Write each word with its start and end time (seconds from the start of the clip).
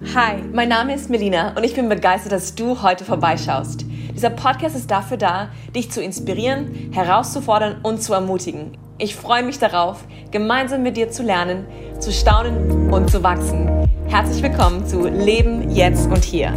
Hi, 0.00 0.40
mein 0.52 0.68
Name 0.68 0.94
ist 0.94 1.10
Melina 1.10 1.56
und 1.56 1.64
ich 1.64 1.74
bin 1.74 1.88
begeistert, 1.88 2.30
dass 2.30 2.54
du 2.54 2.82
heute 2.82 3.04
vorbeischaust. 3.04 3.84
Dieser 4.14 4.30
Podcast 4.30 4.76
ist 4.76 4.88
dafür 4.92 5.16
da, 5.16 5.50
dich 5.74 5.90
zu 5.90 6.00
inspirieren, 6.00 6.92
herauszufordern 6.92 7.80
und 7.82 8.00
zu 8.00 8.12
ermutigen. 8.12 8.78
Ich 8.98 9.16
freue 9.16 9.42
mich 9.42 9.58
darauf, 9.58 10.06
gemeinsam 10.30 10.84
mit 10.84 10.96
dir 10.96 11.10
zu 11.10 11.24
lernen, 11.24 11.66
zu 11.98 12.12
staunen 12.12 12.92
und 12.92 13.10
zu 13.10 13.24
wachsen. 13.24 13.88
Herzlich 14.06 14.40
willkommen 14.40 14.86
zu 14.86 15.08
Leben 15.08 15.68
jetzt 15.72 16.06
und 16.06 16.22
hier. 16.22 16.52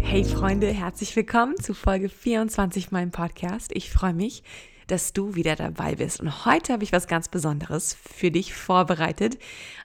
Hey 0.00 0.24
Freunde, 0.24 0.68
herzlich 0.68 1.14
willkommen 1.14 1.58
zu 1.58 1.74
Folge 1.74 2.08
24 2.08 2.90
meinem 2.90 3.10
Podcast. 3.10 3.70
Ich 3.74 3.90
freue 3.90 4.14
mich, 4.14 4.42
dass 4.86 5.12
du 5.12 5.34
wieder 5.34 5.56
dabei 5.56 5.94
bist. 5.96 6.20
Und 6.20 6.44
heute 6.44 6.72
habe 6.72 6.84
ich 6.84 6.92
was 6.92 7.06
ganz 7.06 7.28
Besonderes 7.28 7.96
für 8.02 8.30
dich 8.30 8.54
vorbereitet. 8.54 9.38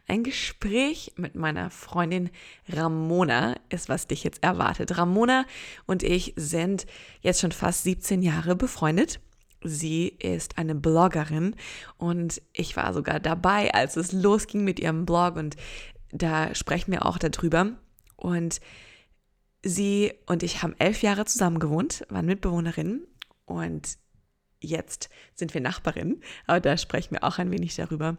Ein 0.09 0.23
Gespräch 0.23 1.13
mit 1.17 1.35
meiner 1.35 1.69
Freundin 1.69 2.31
Ramona 2.67 3.55
ist, 3.69 3.89
was 3.89 4.07
dich 4.07 4.23
jetzt 4.23 4.41
erwartet. 4.41 4.97
Ramona 4.97 5.45
und 5.85 6.01
ich 6.01 6.33
sind 6.35 6.87
jetzt 7.21 7.41
schon 7.41 7.51
fast 7.51 7.83
17 7.83 8.23
Jahre 8.23 8.55
befreundet. 8.55 9.19
Sie 9.63 10.07
ist 10.07 10.57
eine 10.57 10.73
Bloggerin 10.73 11.55
und 11.97 12.41
ich 12.53 12.75
war 12.75 12.91
sogar 12.91 13.19
dabei, 13.19 13.71
als 13.75 13.97
es 13.97 14.11
losging 14.11 14.63
mit 14.63 14.79
ihrem 14.79 15.05
Blog 15.05 15.35
und 15.35 15.57
da 16.11 16.55
sprechen 16.55 16.91
wir 16.91 17.05
auch 17.05 17.19
darüber. 17.19 17.73
Und 18.15 18.61
sie 19.61 20.13
und 20.25 20.41
ich 20.41 20.63
haben 20.63 20.73
elf 20.79 21.03
Jahre 21.03 21.25
zusammen 21.25 21.59
gewohnt, 21.59 22.03
waren 22.09 22.25
Mitbewohnerinnen 22.25 23.05
und 23.45 23.99
jetzt 24.61 25.09
sind 25.35 25.53
wir 25.53 25.61
Nachbarinnen, 25.61 26.21
aber 26.47 26.59
da 26.59 26.77
sprechen 26.77 27.11
wir 27.11 27.23
auch 27.23 27.37
ein 27.37 27.51
wenig 27.51 27.75
darüber. 27.75 28.17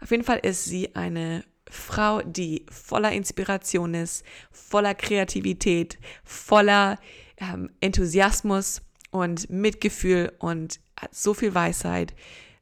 Auf 0.00 0.10
jeden 0.10 0.24
Fall 0.24 0.38
ist 0.38 0.64
sie 0.64 0.94
eine 0.94 1.44
Frau, 1.68 2.22
die 2.22 2.66
voller 2.70 3.12
Inspiration 3.12 3.94
ist, 3.94 4.24
voller 4.50 4.94
Kreativität, 4.94 5.98
voller 6.24 6.98
ähm, 7.38 7.70
Enthusiasmus 7.80 8.82
und 9.10 9.48
Mitgefühl 9.50 10.32
und 10.38 10.80
hat 10.98 11.14
so 11.14 11.34
viel 11.34 11.54
Weisheit, 11.54 12.14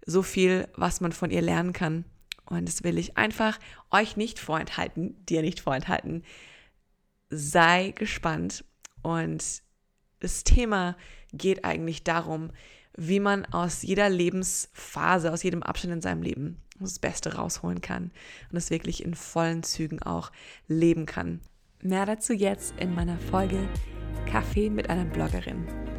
so 0.04 0.22
viel, 0.22 0.68
was 0.74 1.00
man 1.00 1.12
von 1.12 1.30
ihr 1.30 1.42
lernen 1.42 1.72
kann. 1.72 2.04
Und 2.46 2.66
das 2.68 2.82
will 2.82 2.98
ich 2.98 3.16
einfach 3.16 3.58
euch 3.90 4.16
nicht 4.16 4.38
vorenthalten, 4.38 5.24
dir 5.26 5.42
nicht 5.42 5.60
vorenthalten. 5.60 6.24
Sei 7.30 7.92
gespannt. 7.92 8.64
Und 9.02 9.62
das 10.18 10.44
Thema 10.44 10.96
geht 11.32 11.64
eigentlich 11.64 12.02
darum, 12.02 12.50
wie 13.02 13.18
man 13.18 13.46
aus 13.46 13.80
jeder 13.80 14.10
Lebensphase, 14.10 15.32
aus 15.32 15.42
jedem 15.42 15.62
Abschnitt 15.62 15.94
in 15.94 16.02
seinem 16.02 16.20
Leben 16.20 16.58
das 16.78 16.98
Beste 16.98 17.34
rausholen 17.34 17.80
kann 17.80 18.10
und 18.50 18.58
es 18.58 18.68
wirklich 18.68 19.04
in 19.04 19.14
vollen 19.14 19.62
Zügen 19.62 20.02
auch 20.02 20.30
leben 20.68 21.06
kann. 21.06 21.40
Mehr 21.82 22.04
dazu 22.04 22.34
jetzt 22.34 22.74
in 22.78 22.94
meiner 22.94 23.18
Folge 23.18 23.68
Kaffee 24.26 24.68
mit 24.68 24.90
einer 24.90 25.06
Bloggerin. 25.06 25.89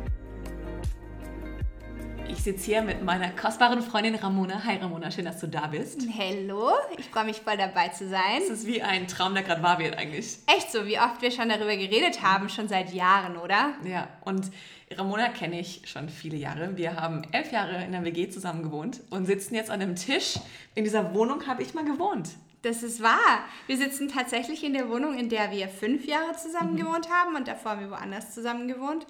Ich 2.41 2.45
sitze 2.45 2.65
hier 2.65 2.81
mit 2.81 3.03
meiner 3.03 3.29
kostbaren 3.29 3.83
Freundin 3.83 4.15
Ramona. 4.15 4.63
Hi 4.65 4.77
Ramona, 4.77 5.11
schön, 5.11 5.25
dass 5.25 5.39
du 5.39 5.47
da 5.47 5.67
bist. 5.67 6.01
Hallo, 6.17 6.71
ich 6.97 7.05
freue 7.05 7.25
mich 7.25 7.39
voll 7.39 7.55
dabei 7.55 7.89
zu 7.89 8.09
sein. 8.09 8.41
Es 8.41 8.49
ist 8.49 8.65
wie 8.65 8.81
ein 8.81 9.07
Traum, 9.07 9.35
der 9.35 9.43
gerade 9.43 9.61
wahr 9.61 9.77
wird 9.77 9.95
eigentlich. 9.95 10.39
Echt 10.47 10.71
so, 10.71 10.87
wie 10.87 10.97
oft 10.97 11.21
wir 11.21 11.29
schon 11.29 11.49
darüber 11.49 11.77
geredet 11.77 12.23
haben, 12.23 12.49
schon 12.49 12.67
seit 12.67 12.95
Jahren, 12.95 13.37
oder? 13.37 13.75
Ja, 13.83 14.07
und 14.21 14.49
Ramona 14.89 15.27
kenne 15.29 15.59
ich 15.59 15.83
schon 15.85 16.09
viele 16.09 16.35
Jahre. 16.35 16.75
Wir 16.77 16.95
haben 16.95 17.21
elf 17.31 17.51
Jahre 17.51 17.85
in 17.85 17.91
der 17.91 18.03
WG 18.03 18.27
zusammen 18.29 18.63
gewohnt 18.63 19.01
und 19.11 19.27
sitzen 19.27 19.53
jetzt 19.53 19.69
an 19.69 19.79
einem 19.79 19.95
Tisch. 19.95 20.39
In 20.73 20.83
dieser 20.83 21.13
Wohnung 21.13 21.45
habe 21.45 21.61
ich 21.61 21.75
mal 21.75 21.85
gewohnt. 21.85 22.29
Das 22.63 22.81
ist 22.81 23.03
wahr. 23.03 23.45
Wir 23.67 23.77
sitzen 23.77 24.07
tatsächlich 24.07 24.63
in 24.63 24.73
der 24.73 24.89
Wohnung, 24.89 25.13
in 25.13 25.29
der 25.29 25.51
wir 25.51 25.67
fünf 25.67 26.07
Jahre 26.07 26.35
zusammen 26.35 26.73
mhm. 26.73 26.77
gewohnt 26.77 27.07
haben 27.11 27.35
und 27.35 27.47
davor 27.47 27.73
haben 27.73 27.81
wir 27.81 27.91
woanders 27.91 28.33
zusammen 28.33 28.67
gewohnt. 28.67 29.05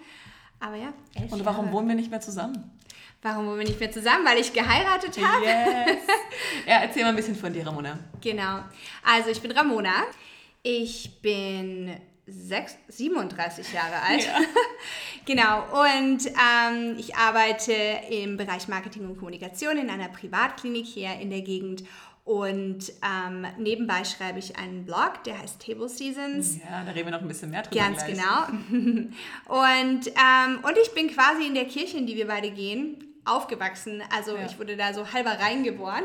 Aber 0.60 0.76
ja, 0.76 0.94
elf 1.16 1.32
Und 1.32 1.46
warum 1.46 1.66
Jahre. 1.68 1.78
wohnen 1.78 1.88
wir 1.88 1.96
nicht 1.96 2.12
mehr 2.12 2.22
zusammen? 2.22 2.72
Warum 3.22 3.46
wohnen 3.46 3.60
wir 3.60 3.68
nicht 3.68 3.80
mehr 3.80 3.92
zusammen? 3.92 4.26
Weil 4.26 4.40
ich 4.40 4.52
geheiratet 4.52 5.16
habe. 5.24 5.46
Yes. 5.46 5.98
ja, 6.66 6.82
erzähl 6.82 7.04
mal 7.04 7.10
ein 7.10 7.16
bisschen 7.16 7.36
von 7.36 7.54
dir, 7.54 7.66
Ramona. 7.66 8.00
Genau. 8.20 8.62
Also 9.04 9.30
ich 9.30 9.42
bin 9.42 9.52
Ramona. 9.52 9.94
Ich 10.64 11.22
bin 11.22 11.96
6, 12.26 12.78
37 12.88 13.74
Jahre 13.74 14.02
alt. 14.02 14.26
Ja. 14.26 14.40
genau. 15.26 15.82
Und 15.82 16.26
ähm, 16.28 16.96
ich 16.98 17.16
arbeite 17.16 17.74
im 18.10 18.38
Bereich 18.38 18.68
Marketing 18.68 19.06
und 19.06 19.18
Kommunikation 19.18 19.78
in 19.78 19.90
einer 19.90 20.08
Privatklinik 20.08 20.86
hier 20.86 21.14
in 21.20 21.30
der 21.30 21.42
Gegend. 21.42 21.84
Und 22.24 22.92
ähm, 23.04 23.46
nebenbei 23.58 24.04
schreibe 24.04 24.40
ich 24.40 24.56
einen 24.56 24.86
Blog, 24.86 25.24
der 25.26 25.40
heißt 25.40 25.64
Table 25.64 25.90
Seasons. 25.90 26.58
Ja, 26.58 26.84
da 26.84 26.92
reden 26.92 27.08
wir 27.08 27.12
noch 27.12 27.22
ein 27.22 27.28
bisschen 27.28 27.50
mehr 27.50 27.64
drüber. 27.64 27.84
Ganz 27.84 28.06
gleich. 28.06 28.18
genau. 28.18 28.48
und, 29.48 30.08
ähm, 30.08 30.60
und 30.64 30.78
ich 30.82 30.92
bin 30.94 31.10
quasi 31.10 31.48
in 31.48 31.56
der 31.56 31.66
Kirche, 31.66 31.98
in 31.98 32.06
die 32.06 32.16
wir 32.16 32.28
beide 32.28 32.52
gehen, 32.52 33.11
aufgewachsen. 33.26 34.02
Also 34.16 34.36
ja. 34.36 34.46
ich 34.46 34.58
wurde 34.60 34.78
da 34.78 34.94
so 34.94 35.12
halber 35.14 35.32
reingeboren 35.40 36.04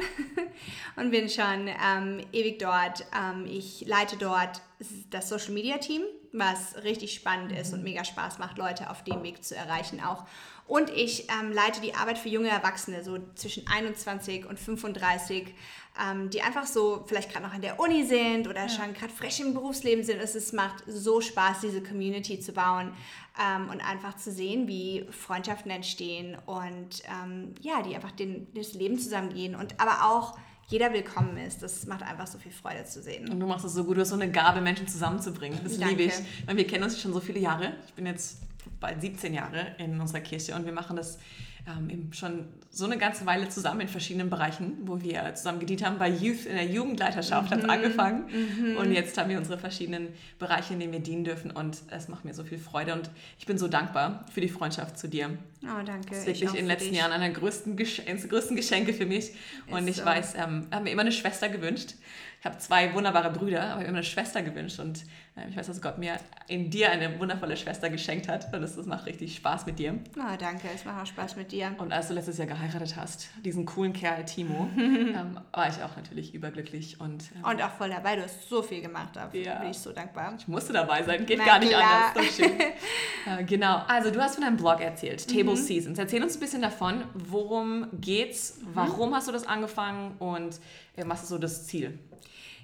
und 0.97 1.11
bin 1.11 1.29
schon 1.29 1.69
ähm, 1.69 2.25
ewig 2.33 2.59
dort. 2.59 3.05
Ähm, 3.17 3.47
ich 3.47 3.85
leite 3.87 4.17
dort 4.17 4.61
das 5.11 5.29
Social 5.29 5.53
Media 5.53 5.79
Team, 5.79 6.03
was 6.33 6.77
richtig 6.85 7.15
spannend 7.15 7.53
mhm. 7.53 7.59
ist 7.59 7.73
und 7.73 7.83
mega 7.83 8.05
Spaß 8.05 8.39
macht, 8.39 8.59
Leute 8.59 8.91
auf 8.91 9.05
dem 9.05 9.23
Weg 9.23 9.45
zu 9.45 9.57
erreichen 9.57 10.03
auch. 10.03 10.27
Und 10.67 10.91
ich 10.91 11.29
ähm, 11.31 11.53
leite 11.53 11.81
die 11.81 11.95
Arbeit 11.95 12.19
für 12.19 12.29
junge 12.29 12.49
Erwachsene, 12.49 13.05
so 13.05 13.19
zwischen 13.37 13.67
21 13.69 14.47
und 14.47 14.59
35, 14.59 15.55
ähm, 16.05 16.29
die 16.29 16.43
einfach 16.43 16.67
so 16.67 17.05
vielleicht 17.07 17.33
gerade 17.33 17.47
noch 17.47 17.55
in 17.55 17.63
der 17.63 17.79
Uni 17.79 18.05
sind 18.05 18.49
oder 18.49 18.63
ja. 18.63 18.69
schon 18.69 18.93
gerade 18.93 19.13
frisch 19.13 19.39
im 19.39 19.55
Berufsleben 19.55 20.03
sind. 20.03 20.19
Es 20.19 20.53
macht 20.53 20.83
so 20.87 21.21
Spaß, 21.21 21.61
diese 21.61 21.83
Community 21.83 22.41
zu 22.41 22.53
bauen 22.53 22.93
ähm, 23.41 23.69
und 23.69 23.81
einfach 23.81 24.17
zu 24.17 24.31
sehen, 24.33 24.69
wie 24.69 25.07
Freundschaften 25.11 25.71
entstehen 25.71 26.37
und 26.47 27.03
ähm, 27.07 27.55
ja, 27.61 27.83
die 27.83 27.95
einfach 27.95 28.13
den, 28.13 28.47
das 28.55 28.75
Leben 28.75 28.99
zusammengehen 28.99 29.55
und 29.55 29.81
aber 29.81 30.11
auch 30.11 30.39
jeder 30.69 30.93
willkommen 30.93 31.37
ist. 31.37 31.63
Das 31.63 31.87
macht 31.87 32.03
einfach 32.03 32.27
so 32.27 32.39
viel 32.39 32.51
Freude 32.51 32.85
zu 32.85 33.01
sehen. 33.01 33.31
Und 33.31 33.39
du 33.39 33.47
machst 33.47 33.65
es 33.65 33.75
so 33.75 33.85
gut, 33.85 33.97
du 33.97 34.01
hast 34.01 34.09
so 34.09 34.17
eine 34.17 34.31
Gabe, 34.31 34.61
Menschen 34.61 34.89
zusammenzubringen. 34.89 35.61
Das 35.63 35.77
liebe 35.77 36.03
ich. 36.03 36.15
Weil 36.45 36.57
wir 36.57 36.67
kennen 36.67 36.85
uns 36.85 37.01
schon 37.01 37.13
so 37.13 37.21
viele 37.21 37.39
Jahre. 37.39 37.75
Ich 37.87 37.95
bin 37.95 38.07
jetzt 38.07 38.43
bald 38.81 39.01
17 39.01 39.33
Jahre 39.33 39.77
in 39.79 40.01
unserer 40.01 40.21
Kirche 40.21 40.55
und 40.55 40.67
wir 40.67 40.73
machen 40.73 40.97
das 40.97 41.19
ähm, 41.67 41.91
eben 41.91 42.13
schon 42.13 42.47
so 42.71 42.85
eine 42.85 42.99
ganze 42.99 43.27
Weile 43.27 43.49
zusammen 43.49 43.81
in 43.81 43.89
verschiedenen 43.89 44.31
Bereichen, 44.31 44.77
wo 44.83 45.01
wir 45.01 45.35
zusammen 45.35 45.61
gedient 45.61 45.85
haben. 45.85 45.99
Bei 45.99 46.09
Youth 46.09 46.47
in 46.47 46.55
der 46.55 46.67
Jugendleiterschaft 46.67 47.51
mhm. 47.51 47.55
hat 47.55 47.65
es 47.65 47.69
angefangen 47.69 48.25
mhm. 48.27 48.77
und 48.77 48.93
jetzt 48.93 49.17
haben 49.19 49.31
wir 49.31 49.39
unsere 49.39 49.59
verschiedenen 49.59 50.09
Bereiche, 50.39 50.75
in 50.75 50.81
denen 50.81 50.93
wir 50.93 51.01
dienen 51.01 51.25
dürfen 51.25 51.51
und 51.51 51.79
es 51.91 52.09
macht 52.09 52.25
mir 52.25 52.35
so 52.35 52.45
viel 52.45 52.59
Freude 52.59 52.93
und 52.93 53.11
ich 53.39 53.47
bin 53.47 53.59
so 53.59 53.67
dankbar 53.69 54.27
für 54.33 54.41
die 54.41 54.49
Freundschaft 54.49 54.99
zu 54.99 55.09
dir. 55.09 55.31
Oh, 55.63 55.83
danke. 55.85 56.11
Das 56.11 56.19
ist 56.19 56.27
wirklich 56.27 56.51
in 56.51 56.57
den 56.57 56.67
letzten 56.67 56.91
dich. 56.91 56.99
Jahren 56.99 57.13
einer 57.13 57.25
der 57.25 57.35
größten, 57.35 57.77
größten 57.77 58.57
Geschenke 58.57 58.93
für 58.93 59.07
mich 59.07 59.33
und 59.71 59.89
ist 59.89 59.89
ich 59.89 59.97
so. 59.97 60.05
weiß, 60.05 60.35
ähm, 60.37 60.67
habe 60.71 60.85
mir 60.85 60.91
immer 60.91 61.03
eine 61.03 61.13
Schwester 61.13 61.49
gewünscht 61.49 61.95
ich 62.41 62.45
habe 62.45 62.59
zwei 62.59 62.95
wunderbare 62.95 63.31
Brüder, 63.31 63.65
aber 63.73 63.83
mir 63.83 63.89
eine 63.89 64.05
Schwester 64.05 64.43
gewünscht 64.43 64.79
und 64.79 65.05
ich 65.49 65.57
weiß, 65.57 65.67
dass 65.67 65.83
Gott 65.83 65.99
mir 65.99 66.19
in 66.49 66.71
dir 66.71 66.91
eine 66.91 67.21
wundervolle 67.21 67.59
Schwester 67.59 67.91
geschenkt 67.91 68.27
hat 68.27 68.53
und 68.55 68.63
das 68.63 68.77
macht 68.87 69.05
richtig 69.05 69.37
Spaß 69.37 69.67
mit 69.67 69.79
dir. 69.79 69.99
Oh, 70.17 70.37
danke, 70.39 70.69
es 70.75 70.87
macht 70.87 71.03
auch 71.03 71.07
Spaß 71.07 71.37
mit 71.37 71.53
dir. 71.53 71.75
Und 71.77 71.93
als 71.93 72.09
du 72.09 72.15
letztes 72.15 72.39
Jahr 72.39 72.47
geheiratet 72.47 72.97
hast, 72.97 73.29
diesen 73.45 73.67
coolen 73.67 73.93
Kerl 73.93 74.25
Timo, 74.25 74.71
ähm, 74.79 75.39
war 75.53 75.69
ich 75.69 75.83
auch 75.83 75.95
natürlich 75.95 76.35
überglücklich 76.35 77.01
und... 77.01 77.25
Ähm, 77.35 77.45
und 77.45 77.63
auch 77.63 77.71
voll 77.73 77.91
dabei, 77.91 78.17
du 78.17 78.23
hast 78.23 78.49
so 78.49 78.63
viel 78.63 78.81
gemacht, 78.81 79.15
dafür 79.15 79.43
ja. 79.43 79.59
bin 79.59 79.71
ich 79.71 79.79
so 79.79 79.93
dankbar. 79.93 80.35
Ich 80.39 80.49
musste 80.49 80.73
dabei 80.73 81.03
sein, 81.03 81.27
geht 81.27 81.39
Na, 81.39 81.45
gar 81.45 81.59
nicht 81.59 81.73
klar. 81.73 82.15
anders. 82.15 82.35
schön. 82.35 82.59
äh, 83.39 83.45
genau, 83.45 83.83
also 83.89 84.11
du 84.11 84.21
hast 84.21 84.37
von 84.37 84.45
deinem 84.45 84.57
Blog 84.57 84.81
erzählt, 84.81 85.29
Table 85.29 85.53
mhm. 85.53 85.57
Seasons. 85.57 85.99
Erzähl 85.99 86.23
uns 86.23 86.37
ein 86.37 86.41
bisschen 86.41 86.63
davon, 86.63 87.05
worum 87.13 87.89
geht's, 88.01 88.59
mhm. 88.59 88.69
warum 88.73 89.11
mhm. 89.11 89.15
hast 89.17 89.29
du 89.29 89.33
das 89.33 89.47
angefangen 89.47 90.17
und 90.19 90.59
äh, 90.97 91.05
was 91.05 91.25
ist 91.25 91.29
so 91.29 91.37
das 91.37 91.67
Ziel? 91.67 91.99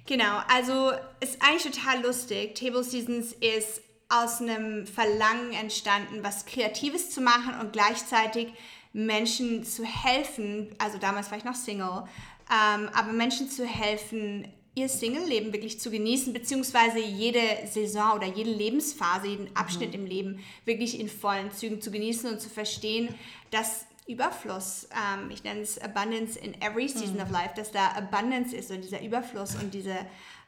Genau, 0.05 0.41
also 0.47 0.91
ist 1.21 1.41
eigentlich 1.41 1.73
total 1.73 2.01
lustig. 2.03 2.55
Table 2.55 2.83
Seasons 2.83 3.33
ist 3.33 3.81
aus 4.09 4.41
einem 4.41 4.85
Verlangen 4.85 5.53
entstanden, 5.53 6.23
was 6.23 6.45
Kreatives 6.45 7.09
zu 7.09 7.21
machen 7.21 7.59
und 7.59 7.73
gleichzeitig 7.73 8.47
Menschen 8.91 9.63
zu 9.63 9.83
helfen, 9.83 10.75
also 10.77 10.99
damals 10.99 11.31
war 11.31 11.37
ich 11.39 11.43
noch 11.43 11.55
Single, 11.55 12.03
ähm, 12.51 12.89
aber 12.93 13.11
Menschen 13.11 13.49
zu 13.49 13.65
helfen, 13.65 14.47
ihr 14.75 14.89
Single-Leben 14.89 15.53
wirklich 15.53 15.79
zu 15.79 15.89
genießen, 15.89 16.33
beziehungsweise 16.33 16.99
jede 16.99 17.39
Saison 17.65 18.13
oder 18.13 18.27
jede 18.27 18.51
Lebensphase, 18.51 19.27
jeden 19.27 19.55
Abschnitt 19.55 19.89
mhm. 19.89 20.01
im 20.01 20.05
Leben 20.05 20.39
wirklich 20.65 20.99
in 20.99 21.09
vollen 21.09 21.51
Zügen 21.51 21.81
zu 21.81 21.91
genießen 21.91 22.29
und 22.29 22.39
zu 22.39 22.49
verstehen, 22.49 23.13
dass 23.51 23.85
Überfluss, 24.07 24.87
ähm, 24.91 25.29
ich 25.31 25.43
nenne 25.43 25.61
es 25.61 25.79
Abundance 25.79 26.37
in 26.37 26.59
every 26.61 26.87
season 26.87 27.15
mhm. 27.15 27.21
of 27.21 27.31
life, 27.31 27.53
dass 27.55 27.71
da 27.71 27.91
Abundance 27.91 28.55
ist 28.55 28.71
und 28.71 28.81
dieser 28.83 29.01
Überfluss 29.01 29.55
und 29.55 29.73
diese 29.73 29.95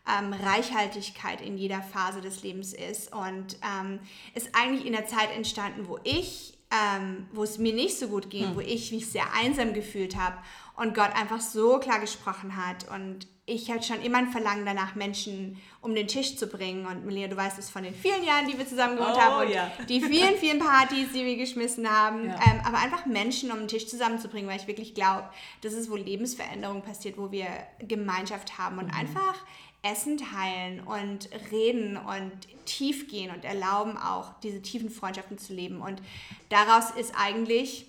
ähm, 0.08 0.34
Reichhaltigkeit 0.34 1.42
in 1.42 1.58
jeder 1.58 1.82
Phase 1.82 2.22
des 2.22 2.44
Lebens 2.44 2.74
ist. 2.74 3.14
Und 3.14 3.58
ähm, 3.64 4.00
ist 4.34 4.50
eigentlich 4.54 4.86
in 4.86 4.94
der 4.94 5.08
Zeit 5.08 5.32
entstanden, 5.36 5.88
wo 5.88 6.00
ich, 6.04 6.58
ähm, 6.72 7.28
wo 7.32 7.44
es 7.44 7.58
mir 7.58 7.74
nicht 7.74 7.98
so 7.98 8.08
gut 8.08 8.30
ging, 8.30 8.52
mhm. 8.52 8.56
wo 8.56 8.60
ich 8.60 8.92
mich 8.92 9.10
sehr 9.10 9.34
einsam 9.34 9.74
gefühlt 9.74 10.16
habe 10.16 10.38
und 10.76 10.94
Gott 10.94 11.16
einfach 11.16 11.42
so 11.42 11.80
klar 11.80 12.00
gesprochen 12.00 12.58
hat 12.58 12.88
und 12.90 13.28
ich 13.48 13.70
hatte 13.70 13.84
schon 13.84 14.02
immer 14.02 14.18
ein 14.18 14.32
Verlangen 14.32 14.66
danach, 14.66 14.96
Menschen 14.96 15.62
um 15.82 15.94
den 15.94 16.08
Tisch 16.08 16.36
zu 16.36 16.48
bringen. 16.48 16.88
Und 16.88 17.06
Melina, 17.06 17.28
du 17.28 17.38
weißt 17.38 17.60
es 17.60 17.70
von 17.70 17.84
den 17.84 17.94
vielen 17.94 18.24
Jahren, 18.24 18.48
die 18.48 18.58
wir 18.58 18.68
zusammen 18.68 18.98
gewohnt 18.98 19.14
oh, 19.16 19.22
haben 19.22 19.46
und 19.46 19.54
ja. 19.54 19.72
die 19.88 20.02
vielen, 20.02 20.36
vielen 20.38 20.58
Partys, 20.58 21.10
die 21.14 21.24
wir 21.24 21.38
geschmissen 21.38 21.88
haben. 21.90 22.26
Ja. 22.26 22.36
Ähm, 22.36 22.62
aber 22.66 22.80
einfach 22.80 23.06
Menschen 23.06 23.52
um 23.52 23.60
den 23.60 23.68
Tisch 23.68 23.88
zusammenzubringen, 23.88 24.50
weil 24.50 24.60
ich 24.60 24.68
wirklich 24.68 24.96
glaube, 24.96 25.30
das 25.62 25.74
ist, 25.74 25.92
wo 25.92 25.96
Lebensveränderung 25.96 26.82
passiert, 26.82 27.20
wo 27.20 27.32
wir 27.32 27.48
Gemeinschaft 27.80 28.58
haben 28.58 28.80
und 28.80 28.88
mhm. 28.88 29.00
einfach 29.00 29.36
Essen 29.84 30.18
teilen 30.18 30.80
und 30.80 31.30
reden 31.52 31.98
und 31.98 32.32
tief 32.66 33.08
gehen 33.08 33.30
und 33.30 33.46
erlauben 33.46 33.96
auch, 33.96 34.40
diese 34.40 34.64
tiefen 34.64 34.90
Freundschaften 34.90 35.38
zu 35.38 35.54
leben. 35.54 35.82
Und 35.82 36.02
daraus 36.50 36.90
ist 36.90 37.14
eigentlich 37.16 37.86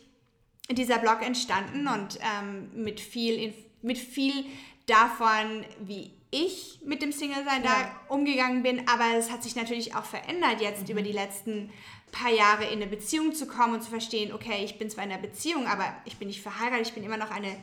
dieser 0.70 0.98
Blog 0.98 1.22
entstanden 1.22 1.88
und 1.88 2.18
ähm, 2.20 2.68
mit 2.74 3.00
viel, 3.00 3.54
mit 3.80 3.96
viel 3.96 4.44
davon, 4.86 5.64
wie 5.80 6.12
ich 6.30 6.80
mit 6.84 7.02
dem 7.02 7.12
Single-Sein 7.12 7.64
ja. 7.64 7.90
da 8.08 8.14
umgegangen 8.14 8.62
bin, 8.62 8.88
aber 8.88 9.16
es 9.16 9.30
hat 9.30 9.42
sich 9.42 9.56
natürlich 9.56 9.94
auch 9.94 10.04
verändert, 10.04 10.60
jetzt 10.60 10.84
mhm. 10.84 10.92
über 10.92 11.02
die 11.02 11.12
letzten 11.12 11.70
paar 12.12 12.30
Jahre 12.30 12.64
in 12.64 12.80
eine 12.80 12.86
Beziehung 12.86 13.34
zu 13.34 13.46
kommen 13.46 13.74
und 13.74 13.82
zu 13.82 13.90
verstehen, 13.90 14.32
okay, 14.32 14.64
ich 14.64 14.78
bin 14.78 14.88
zwar 14.88 15.04
in 15.04 15.12
einer 15.12 15.20
Beziehung, 15.20 15.66
aber 15.66 15.84
ich 16.04 16.16
bin 16.16 16.28
nicht 16.28 16.40
verheiratet, 16.40 16.88
ich 16.88 16.94
bin 16.94 17.04
immer 17.04 17.16
noch 17.16 17.30
eine 17.30 17.56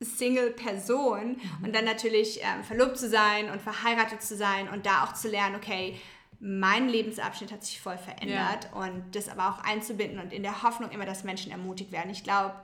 Single-Person 0.00 1.32
mhm. 1.32 1.64
und 1.64 1.74
dann 1.74 1.84
natürlich 1.84 2.40
ähm, 2.42 2.64
verlobt 2.64 2.96
zu 2.96 3.08
sein 3.08 3.50
und 3.50 3.60
verheiratet 3.60 4.22
zu 4.22 4.36
sein 4.36 4.68
und 4.68 4.86
da 4.86 5.04
auch 5.04 5.12
zu 5.12 5.28
lernen, 5.28 5.56
okay, 5.56 5.98
mein 6.38 6.88
Lebensabschnitt 6.88 7.52
hat 7.52 7.64
sich 7.64 7.80
voll 7.80 7.98
verändert 7.98 8.70
ja. 8.72 8.80
und 8.80 9.14
das 9.14 9.28
aber 9.28 9.50
auch 9.50 9.62
einzubinden 9.62 10.18
und 10.18 10.32
in 10.32 10.42
der 10.42 10.62
Hoffnung 10.62 10.90
immer, 10.90 11.04
dass 11.04 11.22
Menschen 11.22 11.52
ermutigt 11.52 11.92
werden. 11.92 12.10
Ich 12.10 12.24
glaube, 12.24 12.54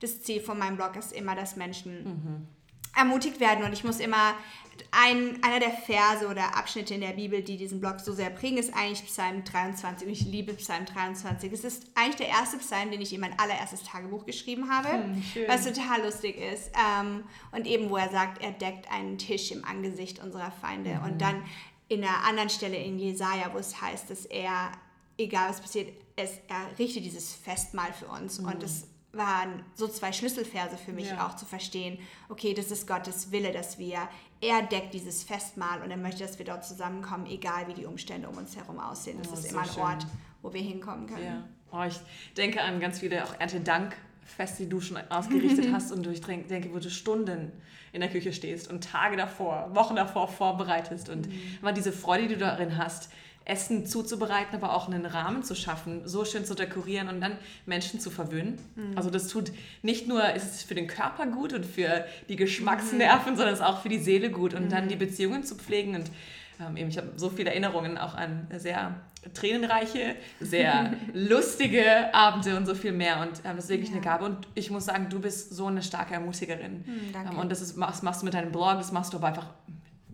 das 0.00 0.22
Ziel 0.22 0.40
von 0.40 0.58
meinem 0.58 0.76
Blog 0.76 0.96
ist 0.96 1.12
immer, 1.12 1.36
dass 1.36 1.54
Menschen 1.54 2.04
mhm 2.04 2.48
ermutigt 2.94 3.40
werden. 3.40 3.64
Und 3.64 3.72
ich 3.72 3.84
muss 3.84 4.00
immer, 4.00 4.34
ein, 4.90 5.42
einer 5.42 5.60
der 5.60 5.70
Verse 5.70 6.26
oder 6.26 6.56
Abschnitte 6.56 6.94
in 6.94 7.00
der 7.00 7.12
Bibel, 7.12 7.42
die 7.42 7.56
diesen 7.56 7.80
Blog 7.80 8.00
so 8.00 8.12
sehr 8.12 8.30
prägen, 8.30 8.58
ist 8.58 8.74
eigentlich 8.74 9.04
Psalm 9.06 9.44
23. 9.44 10.06
Und 10.06 10.12
ich 10.12 10.22
liebe 10.22 10.52
Psalm 10.54 10.84
23. 10.84 11.52
Es 11.52 11.64
ist 11.64 11.86
eigentlich 11.94 12.16
der 12.16 12.28
erste 12.28 12.58
Psalm, 12.58 12.90
den 12.90 13.00
ich 13.00 13.12
in 13.12 13.20
mein 13.20 13.38
allererstes 13.38 13.82
Tagebuch 13.84 14.26
geschrieben 14.26 14.70
habe, 14.70 14.92
hm, 14.92 15.22
was 15.46 15.64
total 15.64 16.02
lustig 16.02 16.36
ist. 16.36 16.70
Ähm, 16.74 17.24
und 17.52 17.66
eben, 17.66 17.90
wo 17.90 17.96
er 17.96 18.10
sagt, 18.10 18.42
er 18.42 18.52
deckt 18.52 18.90
einen 18.90 19.18
Tisch 19.18 19.50
im 19.50 19.64
Angesicht 19.64 20.22
unserer 20.22 20.50
Feinde. 20.50 20.96
Mhm. 20.96 21.04
Und 21.04 21.22
dann 21.22 21.42
in 21.88 22.04
einer 22.04 22.24
anderen 22.24 22.50
Stelle 22.50 22.76
in 22.76 22.98
Jesaja, 22.98 23.52
wo 23.52 23.58
es 23.58 23.80
heißt, 23.80 24.10
dass 24.10 24.24
er, 24.26 24.72
egal 25.18 25.50
was 25.50 25.60
passiert, 25.60 25.92
es, 26.16 26.32
er 26.48 26.78
richtet 26.78 27.04
dieses 27.04 27.34
Festmahl 27.34 27.92
für 27.92 28.06
uns. 28.06 28.40
Mhm. 28.40 28.48
Und 28.48 28.62
es 28.62 28.88
waren 29.12 29.62
so 29.74 29.88
zwei 29.88 30.12
Schlüsselverse 30.12 30.76
für 30.78 30.92
mich 30.92 31.08
ja. 31.08 31.26
auch 31.26 31.36
zu 31.36 31.44
verstehen, 31.44 31.98
okay, 32.28 32.54
das 32.54 32.70
ist 32.70 32.86
Gottes 32.86 33.30
Wille, 33.30 33.52
dass 33.52 33.78
wir, 33.78 34.08
er 34.40 34.62
deckt 34.62 34.94
dieses 34.94 35.22
Festmahl 35.22 35.82
und 35.82 35.90
er 35.90 35.96
möchte, 35.96 36.24
dass 36.24 36.38
wir 36.38 36.46
dort 36.46 36.64
zusammenkommen, 36.64 37.26
egal 37.26 37.68
wie 37.68 37.74
die 37.74 37.84
Umstände 37.84 38.28
um 38.28 38.36
uns 38.36 38.56
herum 38.56 38.78
aussehen. 38.78 39.18
Das 39.22 39.30
oh, 39.30 39.34
ist 39.34 39.50
immer 39.50 39.62
ein 39.62 39.68
schön. 39.68 39.82
Ort, 39.82 40.06
wo 40.40 40.52
wir 40.52 40.62
hinkommen 40.62 41.06
können. 41.06 41.24
Ja. 41.24 41.44
Oh, 41.72 41.84
ich 41.86 41.98
denke 42.36 42.62
an 42.62 42.80
ganz 42.80 43.00
viele 43.00 43.24
auch 43.24 43.34
Erntedankfeste, 43.38 44.64
die 44.64 44.68
du 44.68 44.80
schon 44.80 44.98
ausgerichtet 45.10 45.70
hast 45.72 45.92
und 45.92 46.06
ich 46.06 46.20
denke, 46.20 46.72
wo 46.72 46.78
du 46.78 46.90
Stunden 46.90 47.52
in 47.92 48.00
der 48.00 48.10
Küche 48.10 48.32
stehst 48.32 48.70
und 48.70 48.82
Tage 48.82 49.16
davor, 49.16 49.70
Wochen 49.74 49.96
davor 49.96 50.26
vorbereitest 50.28 51.10
und 51.10 51.28
mhm. 51.28 51.74
diese 51.74 51.92
Freude, 51.92 52.28
die 52.28 52.34
du 52.34 52.40
darin 52.40 52.78
hast, 52.78 53.10
Essen 53.44 53.86
zuzubereiten, 53.86 54.54
aber 54.54 54.74
auch 54.74 54.88
einen 54.88 55.06
Rahmen 55.06 55.42
zu 55.42 55.54
schaffen, 55.54 56.02
so 56.06 56.24
schön 56.24 56.44
zu 56.44 56.54
dekorieren 56.54 57.08
und 57.08 57.20
dann 57.20 57.36
Menschen 57.66 58.00
zu 58.00 58.10
verwöhnen. 58.10 58.58
Mhm. 58.76 58.96
Also 58.96 59.10
das 59.10 59.28
tut 59.28 59.52
nicht 59.82 60.08
nur, 60.08 60.32
ist 60.34 60.54
es 60.54 60.62
für 60.62 60.74
den 60.74 60.86
Körper 60.86 61.26
gut 61.26 61.52
und 61.52 61.66
für 61.66 62.04
die 62.28 62.36
Geschmacksnerven, 62.36 63.32
mhm. 63.32 63.36
sondern 63.36 63.54
es 63.54 63.60
ist 63.60 63.66
auch 63.66 63.82
für 63.82 63.88
die 63.88 63.98
Seele 63.98 64.30
gut 64.30 64.54
und 64.54 64.64
mhm. 64.64 64.68
dann 64.70 64.88
die 64.88 64.96
Beziehungen 64.96 65.44
zu 65.44 65.54
pflegen 65.56 65.94
und 65.94 66.10
ähm, 66.60 66.76
eben, 66.76 66.88
ich 66.90 66.98
habe 66.98 67.12
so 67.16 67.30
viele 67.30 67.50
Erinnerungen 67.50 67.98
auch 67.98 68.14
an 68.14 68.46
sehr 68.56 68.94
tränenreiche, 69.34 70.16
sehr 70.40 70.94
lustige 71.14 72.12
Abende 72.14 72.56
und 72.56 72.66
so 72.66 72.74
viel 72.74 72.92
mehr. 72.92 73.20
Und 73.20 73.40
ähm, 73.44 73.56
das 73.56 73.64
ist 73.64 73.70
wirklich 73.70 73.90
ja. 73.90 73.96
eine 73.96 74.04
Gabe. 74.04 74.24
Und 74.24 74.48
ich 74.54 74.70
muss 74.70 74.84
sagen, 74.84 75.08
du 75.08 75.20
bist 75.20 75.54
so 75.54 75.66
eine 75.66 75.82
starke 75.82 76.14
Ermutigerin. 76.14 76.84
Mhm. 76.86 77.30
Ähm, 77.30 77.38
und 77.38 77.50
das, 77.50 77.60
ist, 77.60 77.78
das 77.78 78.02
machst 78.02 78.22
du 78.22 78.24
mit 78.24 78.34
deinem 78.34 78.52
Blog, 78.52 78.74
das 78.74 78.92
machst 78.92 79.12
du 79.12 79.18
aber 79.18 79.28
einfach 79.28 79.46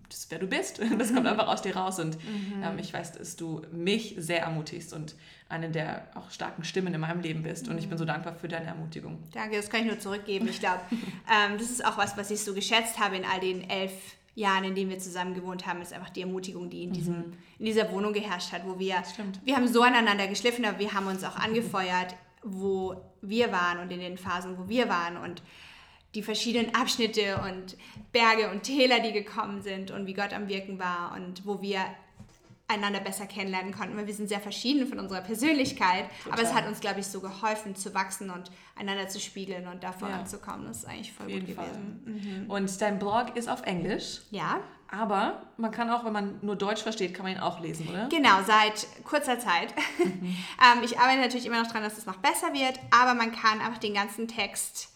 das 0.09 0.21
ist, 0.21 0.31
wer 0.31 0.39
du 0.39 0.47
bist. 0.47 0.81
Das 0.99 1.13
kommt 1.13 1.27
einfach 1.27 1.49
aus 1.49 1.63
dir 1.63 1.77
raus. 1.77 1.99
Und 1.99 2.17
mhm. 2.17 2.63
ähm, 2.63 2.79
ich 2.79 2.93
weiß, 2.93 3.13
dass 3.13 3.37
du 3.37 3.63
mich 3.73 4.15
sehr 4.19 4.43
ermutigst 4.43 4.93
und 4.93 5.15
eine 5.49 5.71
der 5.71 6.09
auch 6.15 6.31
starken 6.31 6.65
Stimmen 6.65 6.93
in 6.93 7.01
meinem 7.01 7.21
Leben 7.21 7.43
bist. 7.43 7.69
Und 7.69 7.79
ich 7.79 7.89
bin 7.89 7.99
so 7.99 8.05
dankbar 8.05 8.35
für 8.35 8.49
deine 8.49 8.67
Ermutigung. 8.67 9.19
Danke, 9.33 9.57
das 9.57 9.71
kann 9.71 9.81
ich 9.81 9.87
nur 9.87 9.99
zurückgeben. 9.99 10.49
Ich 10.49 10.61
glaube, 10.61 10.81
ähm, 10.91 11.59
das 11.59 11.71
ist 11.71 11.85
auch 11.85 11.97
was, 11.97 12.17
was 12.17 12.31
ich 12.31 12.41
so 12.41 12.55
geschätzt 12.55 12.99
habe 12.99 13.17
in 13.17 13.25
all 13.25 13.41
den 13.41 13.69
elf 13.69 13.93
Jahren, 14.35 14.65
in 14.65 14.75
denen 14.75 14.91
wir 14.91 14.99
zusammen 14.99 15.35
gewohnt 15.35 15.67
haben, 15.67 15.83
ist 15.83 15.93
einfach 15.93 16.11
die 16.11 16.23
Ermutigung, 16.23 16.71
die 16.71 16.85
in, 16.85 16.93
diesem, 16.93 17.17
mhm. 17.17 17.33
in 17.59 17.65
dieser 17.65 17.91
Wohnung 17.91 18.13
geherrscht 18.13 18.53
hat, 18.53 18.65
wo 18.65 18.79
wir, 18.79 19.03
wir 19.45 19.57
haben 19.57 19.67
so 19.67 19.83
aneinander 19.83 20.29
geschliffen, 20.29 20.65
aber 20.65 20.79
wir 20.79 20.93
haben 20.93 21.09
uns 21.09 21.25
auch 21.25 21.37
angefeuert, 21.37 22.15
wo 22.45 23.03
wir 23.21 23.51
waren 23.51 23.81
und 23.81 23.91
in 23.91 23.99
den 23.99 24.17
Phasen, 24.17 24.57
wo 24.57 24.69
wir 24.69 24.89
waren. 24.89 25.17
Und 25.17 25.43
die 26.15 26.23
verschiedenen 26.23 26.75
Abschnitte 26.75 27.41
und 27.43 27.77
Berge 28.13 28.51
und 28.51 28.63
Täler, 28.63 29.01
die 29.01 29.13
gekommen 29.13 29.63
sind 29.63 29.91
und 29.91 30.07
wie 30.07 30.15
Gott 30.15 30.33
am 30.33 30.49
Wirken 30.49 30.79
war 30.79 31.15
und 31.15 31.47
wo 31.47 31.61
wir 31.61 31.81
einander 32.69 33.01
besser 33.01 33.27
kennenlernen 33.27 33.73
konnten, 33.73 33.97
weil 33.97 34.07
wir 34.07 34.15
sind 34.15 34.29
sehr 34.29 34.41
verschieden 34.41 34.87
von 34.87 34.99
unserer 34.99 35.23
Persönlichkeit, 35.23 36.05
Total. 36.23 36.33
aber 36.33 36.43
es 36.43 36.55
hat 36.55 36.67
uns, 36.69 36.81
glaube 36.81 37.01
ich, 37.01 37.07
so 37.07 37.21
geholfen 37.21 37.75
zu 37.75 37.95
wachsen 37.95 38.29
und 38.29 38.51
einander 38.77 39.09
zu 39.09 39.21
spiegeln 39.21 39.67
und 39.69 39.83
da 39.83 39.93
voranzukommen. 39.93 40.63
Ja. 40.63 40.69
Das 40.69 40.79
ist 40.79 40.85
eigentlich 40.87 41.13
voll 41.13 41.33
gut 41.33 41.47
gewesen. 41.47 42.45
Mhm. 42.45 42.51
Und 42.51 42.81
dein 42.81 42.99
Blog 42.99 43.37
ist 43.37 43.49
auf 43.49 43.63
Englisch? 43.63 44.21
Ja. 44.31 44.61
Aber 44.91 45.43
man 45.57 45.71
kann 45.71 45.91
auch, 45.91 46.05
wenn 46.05 46.13
man 46.13 46.39
nur 46.43 46.57
Deutsch 46.57 46.83
versteht, 46.83 47.15
kann 47.15 47.25
man 47.25 47.35
ihn 47.35 47.41
auch 47.41 47.61
lesen, 47.61 47.89
oder? 47.89 48.09
Genau, 48.09 48.43
seit 48.47 48.87
kurzer 49.05 49.39
Zeit. 49.39 49.75
Mhm. 49.99 50.23
ähm, 50.79 50.83
ich 50.83 50.99
arbeite 50.99 51.21
natürlich 51.21 51.47
immer 51.47 51.61
noch 51.61 51.69
daran, 51.69 51.83
dass 51.83 51.97
es 51.97 52.07
noch 52.07 52.17
besser 52.17 52.53
wird, 52.53 52.79
aber 52.91 53.15
man 53.15 53.33
kann 53.33 53.61
einfach 53.61 53.79
den 53.79 53.95
ganzen 53.95 54.29
Text 54.29 54.91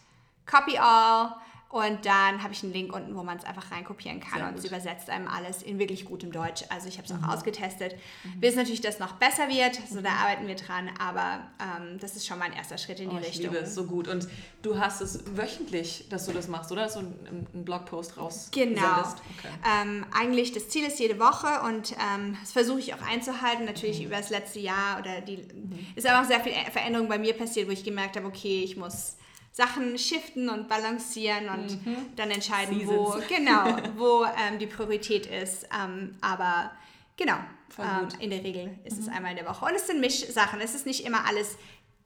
Copy 0.46 0.78
All 0.78 1.34
und 1.72 2.04
dann 2.04 2.42
habe 2.42 2.52
ich 2.52 2.62
einen 2.62 2.74
Link 2.74 2.94
unten, 2.94 3.16
wo 3.16 3.22
man 3.22 3.38
es 3.38 3.44
einfach 3.44 3.70
reinkopieren 3.70 4.20
kann 4.20 4.40
Sehr 4.40 4.48
und 4.48 4.58
es 4.58 4.64
übersetzt 4.66 5.08
einem 5.08 5.26
alles 5.26 5.62
in 5.62 5.78
wirklich 5.78 6.04
gutem 6.04 6.30
Deutsch. 6.30 6.64
Also 6.68 6.86
ich 6.86 6.98
habe 6.98 7.06
es 7.06 7.12
auch 7.14 7.26
mhm. 7.26 7.30
ausgetestet. 7.30 7.96
Mhm. 8.24 8.40
Bis 8.40 8.56
natürlich 8.56 8.82
das 8.82 8.98
noch 8.98 9.12
besser 9.12 9.48
wird, 9.48 9.80
so 9.88 10.02
da 10.02 10.10
arbeiten 10.10 10.46
wir 10.46 10.54
dran, 10.54 10.90
aber 10.98 11.40
ähm, 11.58 11.98
das 11.98 12.14
ist 12.14 12.26
schon 12.26 12.38
mal 12.38 12.44
ein 12.44 12.52
erster 12.52 12.76
Schritt 12.76 13.00
in 13.00 13.08
die 13.08 13.16
oh, 13.16 13.18
ich 13.20 13.28
Richtung. 13.28 13.44
Ich 13.46 13.50
liebe 13.52 13.64
es 13.64 13.74
so 13.74 13.84
gut 13.84 14.06
und 14.06 14.28
du 14.60 14.78
hast 14.78 15.00
es 15.00 15.24
wöchentlich, 15.34 16.08
dass 16.10 16.26
du 16.26 16.32
das 16.32 16.46
machst, 16.46 16.70
oder? 16.72 16.90
So 16.90 16.98
einen, 16.98 17.48
einen 17.54 17.64
Blogpost 17.64 18.18
raus. 18.18 18.50
Genau. 18.52 18.82
Okay. 18.82 19.48
Ähm, 19.80 20.04
eigentlich 20.12 20.52
das 20.52 20.68
Ziel 20.68 20.84
ist 20.84 21.00
jede 21.00 21.18
Woche 21.18 21.62
und 21.66 21.92
ähm, 21.92 22.36
das 22.38 22.52
versuche 22.52 22.80
ich 22.80 22.92
auch 22.92 23.00
einzuhalten. 23.00 23.64
Natürlich 23.64 24.00
mhm. 24.00 24.06
über 24.08 24.17
das 24.19 24.28
letzte 24.28 24.60
Jahr 24.60 24.98
oder 24.98 25.22
die 25.22 25.38
mhm. 25.38 25.86
ist 25.94 26.06
aber 26.06 26.20
auch 26.20 26.28
sehr 26.28 26.40
viel 26.40 26.52
Veränderung 26.70 27.08
bei 27.08 27.19
mir 27.19 27.32
passiert, 27.32 27.67
wo 27.67 27.72
ich 27.72 27.82
gemerkt 27.82 28.17
habe, 28.17 28.26
okay, 28.26 28.62
ich 28.62 28.76
muss 28.76 29.17
Sachen 29.52 29.98
shiften 29.98 30.48
und 30.48 30.66
balancieren 30.66 31.50
und 31.50 31.86
mhm. 31.86 31.96
dann 32.16 32.30
entscheiden, 32.30 32.78
Seasons. 32.78 32.98
wo, 32.98 33.22
genau, 33.28 33.76
wo 33.96 34.24
ähm, 34.24 34.58
die 34.58 34.66
Priorität 34.66 35.26
ist. 35.26 35.66
Ähm, 35.78 36.16
aber 36.22 36.72
genau, 37.16 37.36
ähm, 37.78 38.08
in 38.18 38.30
der 38.30 38.42
Regel 38.42 38.78
ist 38.84 38.96
mhm. 38.96 39.02
es 39.02 39.08
einmal 39.08 39.32
in 39.32 39.36
der 39.36 39.46
Woche. 39.46 39.66
Und 39.66 39.74
es 39.74 39.86
sind 39.86 40.00
Mischsachen. 40.00 40.60
Es 40.60 40.74
ist 40.74 40.86
nicht 40.86 41.04
immer 41.04 41.26
alles 41.26 41.56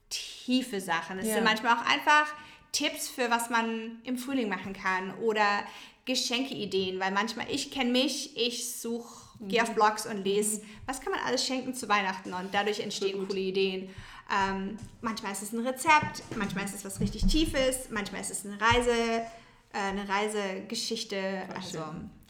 tiefe 0.09 0.81
Sachen. 0.81 1.19
Es 1.19 1.27
ja. 1.27 1.35
sind 1.35 1.45
manchmal 1.45 1.77
auch 1.77 1.85
einfach 1.85 2.27
Tipps 2.73 3.07
für 3.07 3.31
was 3.31 3.49
man 3.49 3.99
im 4.03 4.17
Frühling 4.17 4.49
machen 4.49 4.73
kann 4.73 5.13
oder 5.19 5.63
Geschenkeideen, 6.05 6.99
weil 6.99 7.11
manchmal 7.11 7.47
ich 7.49 7.71
kenne 7.71 7.91
mich, 7.91 8.37
ich 8.37 8.71
suche, 8.71 9.25
mhm. 9.39 9.47
gehe 9.49 9.63
auf 9.63 9.73
Blogs 9.73 10.05
und 10.05 10.23
lese, 10.23 10.61
mhm. 10.61 10.65
was 10.85 11.01
kann 11.01 11.11
man 11.11 11.21
alles 11.25 11.45
schenken 11.45 11.73
zu 11.73 11.89
Weihnachten 11.89 12.33
und 12.33 12.53
dadurch 12.53 12.79
entstehen 12.79 13.27
coole 13.27 13.39
Ideen. 13.39 13.89
Ähm, 14.29 14.77
manchmal 15.01 15.31
ist 15.31 15.43
es 15.43 15.53
ein 15.53 15.65
Rezept, 15.65 16.23
manchmal 16.35 16.65
ist 16.65 16.75
es 16.75 16.83
was 16.83 16.99
richtig 16.99 17.25
Tiefes, 17.27 17.89
manchmal 17.89 18.21
ist 18.21 18.31
es 18.31 18.45
eine 18.45 18.59
Reise, 18.59 18.91
äh, 18.91 19.77
eine 19.77 20.07
Reisegeschichte. 20.07 21.43
also 21.55 21.83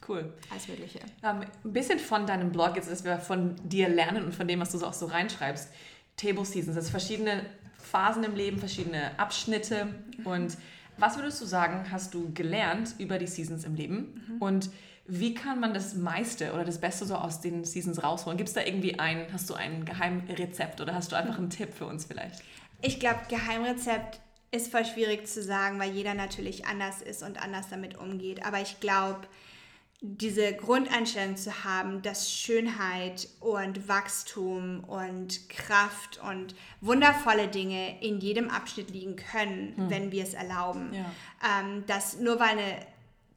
cool. 0.08 0.34
Alles 0.52 0.68
Mögliche. 0.68 1.00
Ähm, 1.24 1.42
ein 1.64 1.74
bisschen 1.74 2.00
von 2.00 2.28
deinem 2.28 2.52
Blog, 2.52 2.76
jetzt, 2.76 2.90
dass 2.92 3.04
wir 3.04 3.18
von 3.18 3.56
dir 3.64 3.90
lernen 3.90 4.26
und 4.26 4.36
von 4.36 4.48
dem, 4.48 4.60
was 4.60 4.72
du 4.72 4.86
auch 4.86 4.94
so 4.94 5.08
reinschreibst. 5.08 5.70
Table 6.18 6.46
Seasons, 6.46 6.76
das 6.76 6.90
verschiedene 6.90 7.46
Phasen 7.78 8.24
im 8.24 8.36
Leben, 8.36 8.60
verschiedene 8.60 9.18
Abschnitte. 9.20 9.88
Und 10.24 10.58
was 10.98 11.16
würdest 11.16 11.42
du 11.42 11.46
sagen, 11.46 11.92
hast 11.92 12.14
du 12.14 12.32
gelernt 12.34 12.96
über 12.98 13.18
die 13.18 13.28
Seasons 13.28 13.66
im 13.66 13.76
Leben? 13.76 14.24
Mhm. 14.28 14.42
Und 14.42 14.70
wie 15.08 15.34
kann 15.34 15.60
man 15.60 15.74
das 15.74 15.96
meiste 15.96 16.54
oder 16.54 16.66
das 16.66 16.80
Beste 16.80 17.06
so 17.06 17.16
aus 17.16 17.40
den 17.40 17.64
Seasons 17.64 18.04
rausholen? 18.04 18.38
Gibt 18.38 18.50
es 18.50 18.56
da 18.56 18.62
irgendwie 18.62 19.00
ein, 19.00 19.28
hast 19.32 19.50
du 19.50 19.54
ein 19.54 19.86
Geheimrezept 19.86 20.82
oder 20.82 20.94
hast 20.94 21.12
du 21.12 21.16
einfach 21.16 21.38
einen 21.38 21.50
Tipp 21.50 21.74
für 21.74 21.86
uns 21.86 22.06
vielleicht? 22.06 22.44
Ich 22.82 23.00
glaube, 23.00 23.20
Geheimrezept 23.30 24.20
ist 24.52 24.72
voll 24.72 24.86
schwierig 24.86 25.28
zu 25.28 25.42
sagen, 25.42 25.80
weil 25.80 25.92
jeder 25.92 26.14
natürlich 26.14 26.66
anders 26.66 27.02
ist 27.02 27.24
und 27.24 27.42
anders 27.42 27.70
damit 27.70 27.98
umgeht. 27.98 28.46
Aber 28.46 28.62
ich 28.62 28.80
glaube, 28.80 29.28
diese 30.02 30.54
Grundeinstellung 30.54 31.38
zu 31.38 31.64
haben, 31.64 32.02
dass 32.02 32.32
Schönheit 32.32 33.30
und 33.40 33.88
Wachstum 33.88 34.84
und 34.84 35.50
Kraft 35.50 36.22
und 36.30 36.54
wundervolle 36.82 37.48
Dinge 37.48 38.00
in 38.02 38.20
jedem 38.20 38.50
Abschnitt 38.50 38.92
liegen 38.92 39.16
können, 39.16 39.74
hm. 39.76 39.90
wenn 39.90 40.12
wir 40.12 40.24
es 40.24 40.34
erlauben. 40.34 40.94
Ja. 40.94 41.06
Ähm, 41.62 41.86
dass 41.88 42.20
nur 42.20 42.40
weil 42.40 42.50
eine 42.50 42.78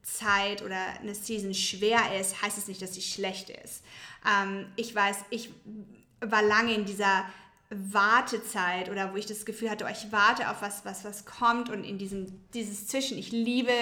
Zeit 0.03 0.63
oder 0.63 0.79
eine 1.01 1.15
Season 1.15 1.55
schwer 1.55 2.19
ist, 2.19 2.43
heißt 2.43 2.59
es 2.59 2.69
nicht, 2.69 2.83
dass 2.83 2.95
sie 2.95 3.03
schlecht 3.03 3.51
ist. 3.51 3.83
Ähm, 4.27 4.67
ich 4.77 4.95
weiß, 4.95 5.17
ich 5.31 5.51
war 6.21 6.43
lange 6.43 6.75
in 6.75 6.85
dieser 6.85 7.25
Wartezeit 7.71 8.91
oder 8.91 9.13
wo 9.13 9.17
ich 9.17 9.27
das 9.27 9.45
Gefühl 9.45 9.71
hatte, 9.71 9.85
oh, 9.85 9.93
ich 9.93 10.11
warte 10.11 10.51
auf 10.51 10.61
was, 10.61 10.85
was, 10.85 11.05
was 11.05 11.25
kommt 11.25 11.71
und 11.71 11.85
in 11.85 11.99
diesem, 11.99 12.27
dieses 12.53 12.89
Zwischen. 12.89 13.17
Ich 13.17 13.31
liebe, 13.31 13.73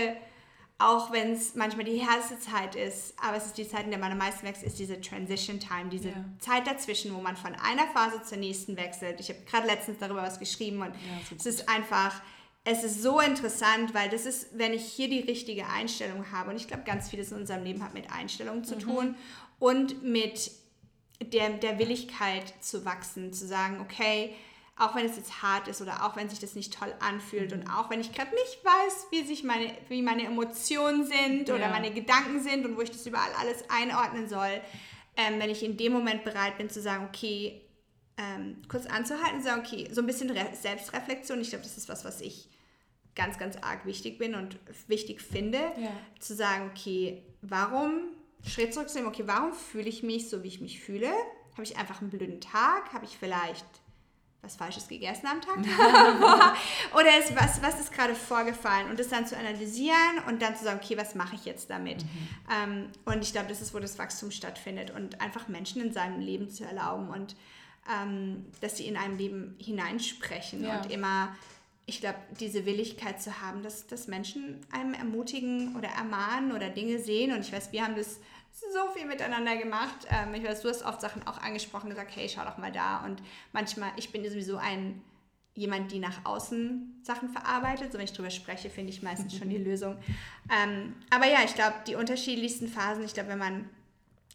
auch 0.76 1.10
wenn 1.10 1.32
es 1.32 1.54
manchmal 1.54 1.86
die 1.86 1.96
härteste 1.96 2.38
Zeit 2.38 2.76
ist, 2.76 3.14
aber 3.20 3.38
es 3.38 3.46
ist 3.46 3.56
die 3.58 3.66
Zeit, 3.66 3.84
in 3.84 3.90
der 3.90 3.98
man 3.98 4.12
am 4.12 4.18
meisten 4.18 4.46
wächst, 4.46 4.62
ist 4.62 4.78
diese 4.78 5.00
Transition 5.00 5.58
Time, 5.58 5.88
diese 5.90 6.10
ja. 6.10 6.24
Zeit 6.38 6.66
dazwischen, 6.66 7.14
wo 7.14 7.20
man 7.20 7.36
von 7.36 7.54
einer 7.54 7.86
Phase 7.94 8.22
zur 8.22 8.38
nächsten 8.38 8.76
wechselt. 8.76 9.20
Ich 9.20 9.30
habe 9.30 9.40
gerade 9.50 9.66
letztens 9.66 9.98
darüber 9.98 10.22
was 10.22 10.38
geschrieben 10.38 10.82
und 10.82 10.94
ja, 10.94 11.36
es 11.36 11.46
ist 11.46 11.68
einfach, 11.68 12.20
es 12.64 12.84
ist 12.84 13.02
so 13.02 13.20
interessant, 13.20 13.94
weil 13.94 14.10
das 14.10 14.26
ist, 14.26 14.58
wenn 14.58 14.72
ich 14.72 14.84
hier 14.84 15.08
die 15.08 15.20
richtige 15.20 15.66
Einstellung 15.66 16.30
habe 16.32 16.50
und 16.50 16.56
ich 16.56 16.68
glaube, 16.68 16.82
ganz 16.84 17.08
vieles 17.08 17.32
in 17.32 17.38
unserem 17.38 17.64
Leben 17.64 17.82
hat 17.82 17.94
mit 17.94 18.12
Einstellung 18.12 18.64
zu 18.64 18.74
mhm. 18.74 18.80
tun 18.80 19.14
und 19.58 20.02
mit 20.02 20.50
der, 21.22 21.50
der 21.50 21.78
Willigkeit 21.78 22.52
zu 22.60 22.84
wachsen, 22.84 23.32
zu 23.32 23.46
sagen, 23.46 23.80
okay, 23.80 24.34
auch 24.78 24.94
wenn 24.94 25.06
es 25.06 25.16
jetzt 25.16 25.42
hart 25.42 25.66
ist 25.66 25.82
oder 25.82 26.04
auch 26.04 26.16
wenn 26.16 26.28
sich 26.28 26.38
das 26.38 26.54
nicht 26.54 26.72
toll 26.72 26.94
anfühlt 27.00 27.52
und 27.52 27.68
auch 27.68 27.90
wenn 27.90 28.00
ich 28.00 28.12
gerade 28.12 28.30
nicht 28.30 28.64
weiß, 28.64 29.08
wie 29.10 29.24
sich 29.24 29.42
meine, 29.42 29.72
wie 29.88 30.02
meine 30.02 30.24
Emotionen 30.24 31.04
sind 31.04 31.50
oder 31.50 31.66
ja. 31.66 31.70
meine 31.70 31.92
Gedanken 31.92 32.40
sind 32.40 32.64
und 32.64 32.76
wo 32.76 32.82
ich 32.82 32.90
das 32.90 33.04
überall 33.06 33.32
alles 33.40 33.64
einordnen 33.68 34.28
soll, 34.28 34.60
ähm, 35.16 35.40
wenn 35.40 35.50
ich 35.50 35.64
in 35.64 35.76
dem 35.76 35.92
Moment 35.92 36.22
bereit 36.22 36.58
bin 36.58 36.70
zu 36.70 36.80
sagen, 36.80 37.06
okay, 37.08 37.60
ähm, 38.18 38.60
kurz 38.68 38.86
anzuhalten 38.86 39.36
und 39.36 39.42
sagen, 39.42 39.62
okay, 39.64 39.88
so 39.92 40.02
ein 40.02 40.06
bisschen 40.06 40.30
Re 40.30 40.48
Selbstreflexion, 40.52 41.40
ich 41.40 41.50
glaube, 41.50 41.64
das 41.64 41.78
ist 41.78 41.88
was, 41.88 42.04
was 42.04 42.20
ich 42.20 42.50
ganz, 43.14 43.38
ganz 43.38 43.56
arg 43.56 43.86
wichtig 43.86 44.18
bin 44.18 44.34
und 44.34 44.58
wichtig 44.86 45.20
finde, 45.20 45.58
ja. 45.58 45.90
zu 46.20 46.34
sagen, 46.34 46.70
okay, 46.70 47.22
warum 47.42 48.00
Schritt 48.44 48.74
zurückzunehmen, 48.74 49.12
okay, 49.12 49.24
warum 49.26 49.52
fühle 49.52 49.88
ich 49.88 50.02
mich 50.02 50.28
so, 50.28 50.42
wie 50.42 50.48
ich 50.48 50.60
mich 50.60 50.80
fühle? 50.80 51.10
Habe 51.52 51.64
ich 51.64 51.76
einfach 51.76 52.00
einen 52.00 52.10
blöden 52.10 52.40
Tag? 52.40 52.92
Habe 52.92 53.04
ich 53.04 53.18
vielleicht 53.18 53.66
was 54.40 54.54
Falsches 54.54 54.86
gegessen 54.86 55.26
am 55.26 55.40
Tag 55.40 55.56
Oder 56.94 57.18
ist, 57.18 57.34
was, 57.34 57.60
was 57.60 57.80
ist 57.80 57.92
gerade 57.92 58.14
vorgefallen? 58.14 58.88
Und 58.88 59.00
das 59.00 59.08
dann 59.08 59.26
zu 59.26 59.36
analysieren 59.36 60.22
und 60.28 60.40
dann 60.40 60.54
zu 60.56 60.64
sagen, 60.64 60.80
okay, 60.82 60.96
was 60.96 61.16
mache 61.16 61.34
ich 61.34 61.44
jetzt 61.44 61.70
damit? 61.70 62.04
Mhm. 62.04 62.28
Ähm, 62.54 62.88
und 63.04 63.24
ich 63.24 63.32
glaube, 63.32 63.48
das 63.48 63.60
ist, 63.60 63.74
wo 63.74 63.80
das 63.80 63.98
Wachstum 63.98 64.30
stattfindet 64.30 64.92
und 64.92 65.20
einfach 65.20 65.48
Menschen 65.48 65.82
in 65.82 65.92
seinem 65.92 66.20
Leben 66.20 66.50
zu 66.50 66.64
erlauben 66.64 67.08
und 67.08 67.34
ähm, 67.88 68.46
dass 68.60 68.76
sie 68.76 68.86
in 68.86 68.96
einem 68.96 69.16
Leben 69.16 69.56
hineinsprechen 69.60 70.64
ja. 70.64 70.80
und 70.80 70.90
immer 70.90 71.36
ich 71.88 72.00
glaube, 72.00 72.18
diese 72.38 72.66
Willigkeit 72.66 73.20
zu 73.20 73.40
haben, 73.40 73.62
dass, 73.62 73.86
dass 73.86 74.08
Menschen 74.08 74.60
einem 74.70 74.92
ermutigen 74.92 75.74
oder 75.74 75.88
ermahnen 75.88 76.52
oder 76.52 76.68
Dinge 76.68 76.98
sehen. 76.98 77.32
Und 77.32 77.40
ich 77.40 77.50
weiß, 77.50 77.72
wir 77.72 77.82
haben 77.82 77.96
das 77.96 78.20
so 78.52 78.90
viel 78.94 79.06
miteinander 79.06 79.56
gemacht. 79.56 80.06
Ähm, 80.10 80.34
ich 80.34 80.44
weiß, 80.44 80.60
du 80.60 80.68
hast 80.68 80.84
oft 80.84 81.00
Sachen 81.00 81.26
auch 81.26 81.38
angesprochen, 81.40 81.88
gesagt, 81.88 82.14
hey, 82.14 82.28
schau 82.28 82.44
doch 82.44 82.58
mal 82.58 82.70
da. 82.70 83.02
Und 83.06 83.22
manchmal, 83.52 83.90
ich 83.96 84.12
bin 84.12 84.22
sowieso 84.28 84.58
ein 84.58 85.02
jemand, 85.54 85.90
die 85.90 85.98
nach 85.98 86.26
außen 86.26 87.00
Sachen 87.02 87.30
verarbeitet. 87.30 87.90
So, 87.90 87.98
wenn 87.98 88.04
ich 88.04 88.12
drüber 88.12 88.30
spreche, 88.30 88.68
finde 88.68 88.92
ich 88.92 89.02
meistens 89.02 89.34
schon 89.34 89.48
die 89.48 89.56
Lösung. 89.58 89.96
Ähm, 90.54 90.94
aber 91.08 91.26
ja, 91.26 91.38
ich 91.42 91.54
glaube, 91.54 91.76
die 91.86 91.94
unterschiedlichsten 91.94 92.68
Phasen, 92.68 93.02
ich 93.02 93.14
glaube, 93.14 93.30
wenn 93.30 93.38
man 93.38 93.70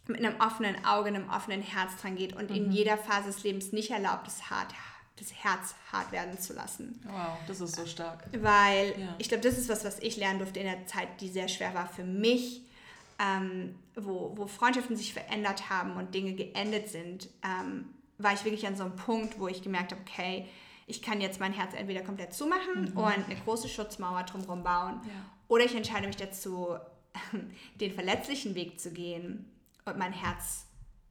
mit 0.07 0.23
einem 0.23 0.39
offenen 0.39 0.83
Auge, 0.85 1.07
einem 1.07 1.29
offenen 1.29 1.61
Herz 1.61 1.95
dran 2.01 2.15
geht 2.15 2.35
und 2.35 2.49
mhm. 2.49 2.55
in 2.55 2.71
jeder 2.71 2.97
Phase 2.97 3.27
des 3.27 3.43
Lebens 3.43 3.71
nicht 3.71 3.91
erlaubt, 3.91 4.27
es 4.27 4.49
hart 4.49 4.73
das 5.17 5.31
Herz 5.31 5.75
hart 5.91 6.11
werden 6.11 6.37
zu 6.39 6.53
lassen. 6.53 6.99
Wow, 7.05 7.37
das 7.47 7.61
ist 7.61 7.75
so 7.75 7.85
stark. 7.85 8.25
Weil 8.31 8.99
ja. 8.99 9.15
ich 9.19 9.29
glaube, 9.29 9.43
das 9.43 9.57
ist 9.57 9.69
was, 9.69 9.85
was 9.85 9.99
ich 9.99 10.17
lernen 10.17 10.39
durfte 10.39 10.59
in 10.59 10.65
der 10.65 10.85
Zeit, 10.87 11.21
die 11.21 11.29
sehr 11.29 11.47
schwer 11.47 11.73
war 11.73 11.87
für 11.87 12.03
mich, 12.03 12.63
ähm, 13.19 13.75
wo, 13.95 14.33
wo 14.35 14.47
Freundschaften 14.47 14.95
sich 14.95 15.13
verändert 15.13 15.69
haben 15.69 15.97
und 15.97 16.15
Dinge 16.15 16.33
geendet 16.33 16.89
sind, 16.89 17.29
ähm, 17.43 17.89
war 18.17 18.33
ich 18.33 18.43
wirklich 18.43 18.65
an 18.65 18.75
so 18.75 18.83
einem 18.83 18.95
Punkt, 18.95 19.39
wo 19.39 19.47
ich 19.47 19.61
gemerkt 19.61 19.91
habe, 19.91 20.01
okay, 20.01 20.47
ich 20.87 21.01
kann 21.01 21.21
jetzt 21.21 21.39
mein 21.39 21.53
Herz 21.53 21.73
entweder 21.75 22.01
komplett 22.01 22.33
zumachen 22.33 22.91
mhm. 22.91 22.97
und 22.97 23.25
eine 23.25 23.35
große 23.45 23.69
Schutzmauer 23.69 24.23
drumherum 24.23 24.63
bauen, 24.63 24.99
ja. 25.05 25.13
oder 25.47 25.63
ich 25.63 25.75
entscheide 25.75 26.07
mich 26.07 26.17
dazu, 26.17 26.75
den 27.79 27.93
verletzlichen 27.93 28.55
Weg 28.55 28.79
zu 28.79 28.91
gehen 28.91 29.52
und 29.85 29.97
mein 29.97 30.13
Herz 30.13 30.65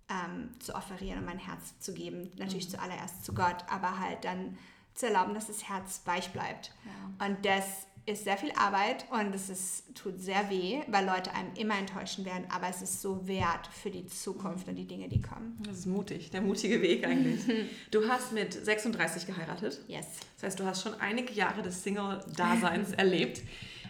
ähm, 0.09 0.50
zu 0.61 0.75
offerieren 0.75 1.19
und 1.19 1.25
mein 1.25 1.38
Herz 1.38 1.79
zu 1.81 1.95
geben. 1.95 2.31
Natürlich 2.37 2.67
mhm. 2.67 2.73
zuallererst 2.73 3.25
zu 3.25 3.35
Gott, 3.35 3.64
aber 3.69 3.99
halt 3.99 4.25
dann 4.25 4.59
zu 4.95 5.07
erlauben, 5.07 5.35
dass 5.35 5.47
das 5.47 5.69
Herz 5.69 6.02
weich 6.05 6.31
bleibt. 6.33 6.73
Ja. 6.85 7.26
Und 7.26 7.45
das 7.45 7.87
ist 8.05 8.25
sehr 8.25 8.37
viel 8.37 8.50
Arbeit 8.57 9.07
und 9.11 9.33
es 9.33 9.49
ist, 9.49 9.95
tut 9.95 10.21
sehr 10.21 10.50
weh, 10.50 10.81
weil 10.88 11.07
Leute 11.07 11.33
einem 11.35 11.55
immer 11.55 11.79
enttäuschen 11.79 12.25
werden, 12.25 12.45
aber 12.50 12.69
es 12.69 12.83
ist 12.83 13.00
so 13.00 13.29
wert 13.29 13.69
für 13.69 13.91
die 13.91 14.07
Zukunft 14.07 14.67
und 14.67 14.75
die 14.75 14.87
Dinge, 14.87 15.09
die 15.09 15.21
kommen. 15.21 15.57
Das 15.64 15.79
ist 15.79 15.87
mutig, 15.87 16.31
der 16.31 16.43
mutige 16.43 16.83
Weg 16.83 17.07
eigentlich. 17.07 17.43
du 17.93 18.09
hast 18.09 18.33
mit 18.33 18.52
36 18.52 19.26
geheiratet. 19.26 19.81
Yes. 19.87 20.07
Das 20.35 20.45
heißt, 20.45 20.61
du 20.61 20.64
hast 20.64 20.83
schon 20.83 20.95
einige 20.95 21.33
Jahre 21.33 21.62
des 21.62 21.85
Single-Daseins 21.85 22.93
erlebt. 22.97 23.43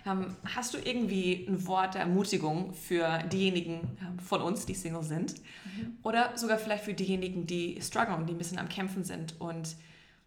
Ähm, 0.05 0.37
hast 0.55 0.75
du 0.75 0.79
irgendwie 0.79 1.47
ein 1.49 1.67
Wort 1.67 1.95
der 1.95 2.03
Ermutigung 2.03 2.75
für 2.75 3.23
diejenigen 3.33 3.97
ähm, 4.01 4.19
von 4.19 4.41
uns, 4.41 4.67
die 4.67 4.75
Single 4.75 5.03
sind? 5.03 5.35
Mhm. 5.65 5.99
Oder 6.03 6.37
sogar 6.37 6.59
vielleicht 6.59 6.85
für 6.85 6.95
diejenigen, 6.95 7.47
die 7.47 7.81
strugglen, 7.81 8.27
die 8.27 8.35
ein 8.35 8.39
bisschen 8.39 8.59
am 8.59 8.69
Kämpfen 8.69 9.05
sind 9.05 9.41
und 9.41 9.77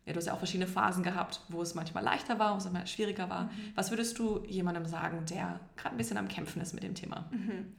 ja, 0.06 0.14
du 0.14 0.18
hast 0.18 0.28
ja 0.28 0.34
auch 0.34 0.38
verschiedene 0.38 0.68
Phasen 0.68 1.04
gehabt, 1.04 1.42
wo 1.50 1.62
es 1.64 1.74
manchmal 1.74 2.04
leichter 2.04 2.38
war, 2.38 2.54
wo 2.54 2.58
es 2.58 2.66
manchmal 2.66 2.86
schwieriger 2.88 3.30
war. 3.30 3.46
Mhm. 3.46 3.72
Was 3.74 3.90
würdest 3.90 4.20
du 4.20 4.44
jemandem 4.48 4.86
sagen, 4.86 5.26
der 5.26 5.60
gerade 5.78 5.96
ein 5.96 5.98
bisschen 5.98 6.18
am 6.18 6.28
Kämpfen 6.28 6.62
ist 6.62 6.74
mit 6.74 6.84
dem 6.84 6.94
Thema? 6.94 7.26
Mhm. 7.32 7.74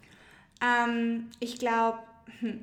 Ähm, 0.60 1.26
ich 1.38 1.58
glaube, 1.58 1.98
hm, 2.40 2.60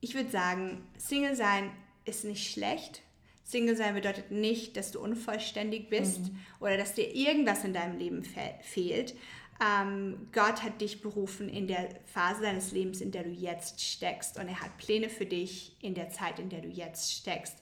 ich 0.00 0.14
würde 0.14 0.30
sagen, 0.30 0.82
Single 0.98 1.34
sein 1.34 1.70
ist 2.04 2.24
nicht 2.24 2.52
schlecht. 2.52 3.02
Single 3.48 3.76
sein 3.76 3.94
bedeutet 3.94 4.30
nicht, 4.30 4.76
dass 4.76 4.92
du 4.92 5.00
unvollständig 5.00 5.88
bist 5.88 6.20
mhm. 6.20 6.38
oder 6.60 6.76
dass 6.76 6.94
dir 6.94 7.14
irgendwas 7.14 7.64
in 7.64 7.72
deinem 7.72 7.98
Leben 7.98 8.22
fe 8.22 8.54
fehlt. 8.60 9.14
Ähm, 9.60 10.28
Gott 10.32 10.62
hat 10.62 10.82
dich 10.82 11.00
berufen 11.00 11.48
in 11.48 11.66
der 11.66 11.88
Phase 12.04 12.42
deines 12.42 12.72
Lebens, 12.72 13.00
in 13.00 13.10
der 13.10 13.24
du 13.24 13.30
jetzt 13.30 13.80
steckst. 13.80 14.38
Und 14.38 14.48
er 14.48 14.60
hat 14.60 14.76
Pläne 14.76 15.08
für 15.08 15.24
dich 15.24 15.76
in 15.80 15.94
der 15.94 16.10
Zeit, 16.10 16.38
in 16.38 16.50
der 16.50 16.60
du 16.60 16.68
jetzt 16.68 17.12
steckst. 17.12 17.56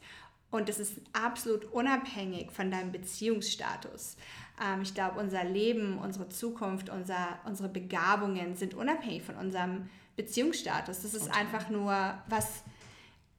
Und 0.51 0.69
das 0.69 0.81
ist 0.81 0.95
absolut 1.13 1.65
unabhängig 1.67 2.51
von 2.51 2.71
deinem 2.71 2.91
Beziehungsstatus. 2.91 4.17
Ähm, 4.61 4.83
ich 4.83 4.93
glaube, 4.93 5.21
unser 5.21 5.45
Leben, 5.45 5.99
unsere 5.99 6.29
Zukunft, 6.29 6.91
unser, 6.91 7.39
unsere 7.45 7.69
Begabungen 7.69 8.57
sind 8.57 8.75
unabhängig 8.75 9.23
von 9.23 9.37
unserem 9.37 9.89
Beziehungsstatus. 10.17 11.03
Das 11.03 11.15
ist 11.15 11.29
okay. 11.29 11.39
einfach 11.39 11.71
nur 11.71 11.93
was, 12.29 12.65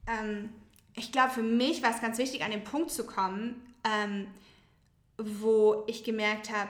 ähm, 0.08 0.50
ich 0.98 1.12
glaube, 1.12 1.32
für 1.32 1.44
mich 1.44 1.84
war 1.84 1.92
es 1.92 2.02
ganz 2.02 2.18
wichtig, 2.18 2.44
an 2.44 2.52
den 2.52 2.64
Punkt 2.64 2.92
zu 2.92 3.06
kommen, 3.06 3.62
ähm, 3.84 4.28
wo 5.18 5.84
ich 5.88 6.04
gemerkt 6.04 6.52
habe, 6.52 6.70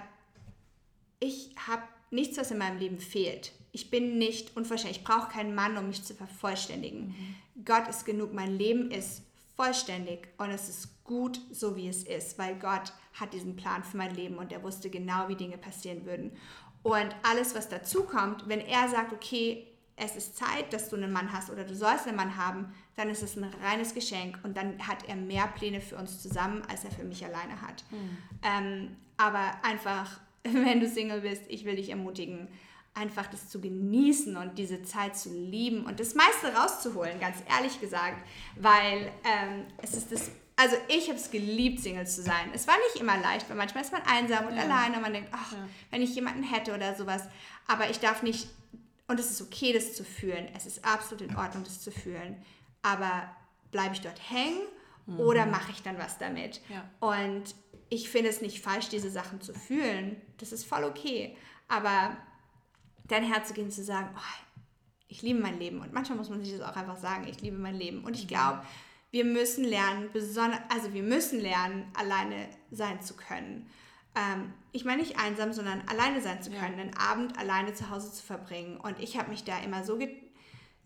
ich 1.19 1.55
habe 1.65 1.83
nichts, 2.11 2.37
was 2.37 2.51
in 2.51 2.57
meinem 2.57 2.77
Leben 2.77 2.99
fehlt. 2.99 3.53
Ich 3.71 3.89
bin 3.89 4.17
nicht 4.17 4.55
unvollständig. 4.55 4.99
Ich 4.99 5.03
brauche 5.03 5.31
keinen 5.31 5.55
Mann, 5.55 5.77
um 5.77 5.87
mich 5.87 6.03
zu 6.03 6.13
vervollständigen. 6.13 7.07
Mhm. 7.07 7.63
Gott 7.65 7.87
ist 7.87 8.05
genug. 8.05 8.33
Mein 8.33 8.57
Leben 8.57 8.91
ist 8.91 9.23
vollständig 9.55 10.27
und 10.37 10.51
es 10.51 10.69
ist 10.69 11.03
gut, 11.03 11.41
so 11.51 11.75
wie 11.75 11.87
es 11.87 12.03
ist, 12.03 12.37
weil 12.37 12.55
Gott 12.59 12.93
hat 13.13 13.33
diesen 13.33 13.55
Plan 13.55 13.83
für 13.83 13.97
mein 13.97 14.13
Leben 14.13 14.37
und 14.37 14.51
er 14.51 14.61
wusste 14.61 14.89
genau, 14.89 15.27
wie 15.27 15.35
Dinge 15.35 15.57
passieren 15.57 16.05
würden. 16.05 16.31
Und 16.83 17.15
alles, 17.23 17.55
was 17.55 17.69
dazu 17.69 18.03
kommt, 18.03 18.47
wenn 18.47 18.59
er 18.59 18.87
sagt, 18.87 19.13
okay, 19.13 19.65
es 19.95 20.15
ist 20.15 20.37
Zeit, 20.37 20.71
dass 20.73 20.89
du 20.89 20.95
einen 20.95 21.11
Mann 21.11 21.33
hast 21.33 21.49
oder 21.49 21.63
du 21.63 21.75
sollst 21.75 22.07
einen 22.07 22.17
Mann 22.17 22.37
haben, 22.37 22.73
dann 22.97 23.09
ist 23.09 23.21
es 23.21 23.37
ein 23.37 23.45
reines 23.63 23.93
Geschenk 23.93 24.39
und 24.43 24.57
dann 24.57 24.85
hat 24.85 25.07
er 25.07 25.15
mehr 25.15 25.47
Pläne 25.47 25.79
für 25.79 25.95
uns 25.95 26.21
zusammen, 26.21 26.63
als 26.67 26.83
er 26.83 26.91
für 26.91 27.03
mich 27.03 27.23
alleine 27.23 27.61
hat. 27.61 27.83
Mhm. 27.91 28.17
Ähm, 28.43 28.97
aber 29.17 29.51
einfach, 29.63 30.19
wenn 30.43 30.79
du 30.79 30.89
Single 30.89 31.21
bist, 31.21 31.43
ich 31.47 31.63
will 31.63 31.75
dich 31.75 31.89
ermutigen, 31.89 32.47
einfach 32.95 33.27
das 33.27 33.49
zu 33.49 33.61
genießen 33.61 34.35
und 34.35 34.57
diese 34.57 34.81
Zeit 34.81 35.15
zu 35.15 35.31
lieben 35.31 35.85
und 35.85 35.99
das 35.99 36.15
meiste 36.15 36.51
rauszuholen, 36.55 37.19
ganz 37.19 37.37
ehrlich 37.55 37.79
gesagt, 37.79 38.27
weil 38.55 39.11
ähm, 39.23 39.65
es 39.83 39.93
ist 39.93 40.11
das, 40.11 40.31
also 40.55 40.75
ich 40.87 41.07
habe 41.07 41.19
es 41.19 41.29
geliebt, 41.29 41.79
Single 41.79 42.07
zu 42.07 42.23
sein. 42.23 42.49
Es 42.55 42.67
war 42.67 42.73
nicht 42.91 42.99
immer 42.99 43.15
leicht, 43.19 43.47
weil 43.47 43.57
manchmal 43.57 43.83
ist 43.83 43.91
man 43.91 44.01
einsam 44.01 44.47
und 44.47 44.55
ja. 44.55 44.63
alleine 44.63 44.95
und 44.95 45.03
man 45.03 45.13
denkt, 45.13 45.29
ach, 45.31 45.51
ja. 45.51 45.69
wenn 45.91 46.01
ich 46.01 46.15
jemanden 46.15 46.41
hätte 46.41 46.73
oder 46.73 46.95
sowas, 46.95 47.21
aber 47.67 47.91
ich 47.91 47.99
darf 47.99 48.23
nicht, 48.23 48.47
und 49.07 49.19
es 49.19 49.29
ist 49.29 49.41
okay, 49.43 49.71
das 49.71 49.93
zu 49.93 50.03
fühlen, 50.03 50.47
es 50.55 50.65
ist 50.65 50.83
absolut 50.83 51.21
in 51.21 51.35
Ordnung, 51.35 51.63
das 51.63 51.81
zu 51.81 51.91
fühlen, 51.91 52.43
aber 52.81 53.29
bleibe 53.71 53.95
ich 53.95 54.01
dort 54.01 54.19
hängen 54.29 54.61
mhm. 55.05 55.19
oder 55.19 55.45
mache 55.45 55.71
ich 55.71 55.83
dann 55.83 55.97
was 55.97 56.17
damit? 56.17 56.61
Ja. 56.69 56.89
Und 56.99 57.55
ich 57.89 58.09
finde 58.09 58.29
es 58.29 58.41
nicht 58.41 58.61
falsch, 58.61 58.89
diese 58.89 59.09
Sachen 59.09 59.41
zu 59.41 59.53
fühlen, 59.53 60.21
das 60.37 60.51
ist 60.51 60.65
voll 60.65 60.83
okay, 60.83 61.37
aber 61.67 62.17
dein 63.07 63.23
Herz 63.23 63.47
zu 63.47 63.53
gehen, 63.53 63.71
zu 63.71 63.83
sagen, 63.83 64.09
oh, 64.15 64.47
ich 65.07 65.21
liebe 65.21 65.39
mein 65.39 65.59
Leben. 65.59 65.81
Und 65.81 65.93
manchmal 65.93 66.17
muss 66.17 66.29
man 66.29 66.43
sich 66.43 66.57
das 66.57 66.61
auch 66.61 66.75
einfach 66.75 66.97
sagen, 66.97 67.27
ich 67.27 67.41
liebe 67.41 67.57
mein 67.57 67.75
Leben. 67.75 68.03
Und 68.03 68.15
ich 68.15 68.23
mhm. 68.23 68.29
glaube, 68.29 68.61
wir 69.11 69.25
müssen 69.25 69.63
lernen, 69.63 70.09
besonders, 70.11 70.59
also 70.69 70.93
wir 70.93 71.03
müssen 71.03 71.39
lernen, 71.39 71.89
alleine 71.95 72.49
sein 72.71 73.01
zu 73.01 73.15
können. 73.15 73.69
ähm, 74.15 74.53
ich 74.73 74.83
meine 74.85 75.01
nicht 75.01 75.17
einsam, 75.17 75.53
sondern 75.53 75.81
alleine 75.87 76.21
sein 76.21 76.43
zu 76.43 76.51
können, 76.51 76.77
ja. 76.77 76.83
einen 76.83 76.97
Abend 76.97 77.37
alleine 77.39 77.73
zu 77.73 77.89
Hause 77.89 78.11
zu 78.11 78.23
verbringen. 78.23 78.77
Und 78.77 78.99
ich 78.99 79.17
habe 79.17 79.29
mich 79.29 79.43
da 79.43 79.59
immer 79.59 79.83
so, 79.83 79.97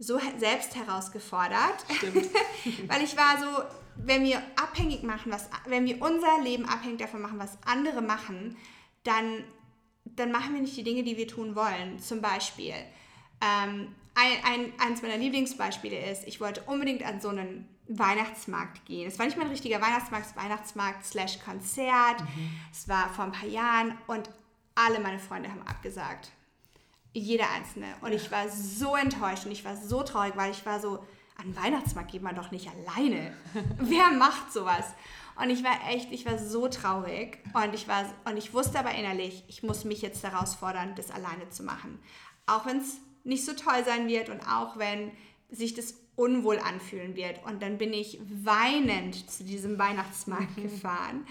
so 0.01 0.19
selbst 0.39 0.75
herausgefordert, 0.75 1.85
weil 2.87 3.03
ich 3.03 3.15
war 3.15 3.37
so, 3.39 3.63
wenn 3.95 4.23
wir 4.23 4.41
abhängig 4.55 5.03
machen, 5.03 5.31
was, 5.31 5.47
wenn 5.67 5.85
wir 5.85 6.01
unser 6.01 6.41
Leben 6.41 6.65
abhängig 6.65 6.97
davon 6.97 7.21
machen, 7.21 7.37
was 7.37 7.57
andere 7.65 8.01
machen, 8.01 8.57
dann, 9.03 9.43
dann 10.05 10.31
machen 10.31 10.55
wir 10.55 10.61
nicht 10.61 10.75
die 10.75 10.83
Dinge, 10.83 11.03
die 11.03 11.17
wir 11.17 11.27
tun 11.27 11.55
wollen. 11.55 11.99
Zum 11.99 12.19
Beispiel, 12.19 12.73
ähm, 13.41 13.93
ein, 14.15 14.43
ein, 14.43 14.73
eines 14.79 15.03
meiner 15.03 15.17
Lieblingsbeispiele 15.17 16.11
ist, 16.11 16.27
ich 16.27 16.41
wollte 16.41 16.63
unbedingt 16.63 17.03
an 17.03 17.21
so 17.21 17.29
einen 17.29 17.69
Weihnachtsmarkt 17.87 18.85
gehen. 18.85 19.07
Es 19.07 19.19
war 19.19 19.27
nicht 19.27 19.37
mein 19.37 19.49
richtiger 19.49 19.81
Weihnachtsmarkt, 19.81 20.25
es 20.25 20.35
war 20.35 20.45
Weihnachtsmarkt 20.45 21.05
slash 21.05 21.39
Konzert. 21.39 22.21
Mhm. 22.21 22.51
Es 22.71 22.89
war 22.89 23.07
vor 23.09 23.25
ein 23.25 23.31
paar 23.31 23.47
Jahren 23.47 23.95
und 24.07 24.31
alle 24.73 24.99
meine 24.99 25.19
Freunde 25.19 25.49
haben 25.49 25.61
abgesagt. 25.67 26.31
Jeder 27.13 27.49
einzelne. 27.51 27.87
Und 28.01 28.13
ich 28.13 28.31
war 28.31 28.49
so 28.49 28.95
enttäuscht 28.95 29.45
und 29.45 29.51
ich 29.51 29.65
war 29.65 29.75
so 29.75 30.03
traurig, 30.03 30.33
weil 30.35 30.51
ich 30.51 30.65
war 30.65 30.79
so, 30.79 30.99
an 31.37 31.55
Weihnachtsmarkt 31.55 32.11
geht 32.11 32.21
man 32.21 32.35
doch 32.35 32.51
nicht 32.51 32.69
alleine. 32.69 33.35
Wer 33.77 34.11
macht 34.11 34.53
sowas? 34.53 34.85
Und 35.41 35.49
ich 35.49 35.63
war 35.63 35.89
echt, 35.89 36.11
ich 36.11 36.25
war 36.25 36.37
so 36.37 36.67
traurig 36.67 37.39
und 37.53 37.73
ich 37.73 37.87
war 37.87 38.05
und 38.25 38.37
ich 38.37 38.53
wusste 38.53 38.79
aber 38.79 38.93
innerlich, 38.93 39.43
ich 39.47 39.63
muss 39.63 39.85
mich 39.85 40.01
jetzt 40.01 40.23
herausfordern, 40.23 40.93
das 40.95 41.09
alleine 41.09 41.49
zu 41.49 41.63
machen. 41.63 41.99
Auch 42.45 42.65
wenn 42.65 42.77
es 42.77 42.97
nicht 43.23 43.45
so 43.45 43.53
toll 43.53 43.83
sein 43.85 44.07
wird 44.07 44.29
und 44.29 44.41
auch 44.41 44.77
wenn 44.77 45.11
sich 45.49 45.73
das 45.73 45.95
unwohl 46.15 46.59
anfühlen 46.59 47.15
wird. 47.15 47.43
Und 47.45 47.61
dann 47.63 47.77
bin 47.77 47.93
ich 47.93 48.19
weinend 48.43 49.29
zu 49.29 49.43
diesem 49.43 49.79
Weihnachtsmarkt 49.79 50.57
mhm. 50.57 50.63
gefahren 50.63 51.25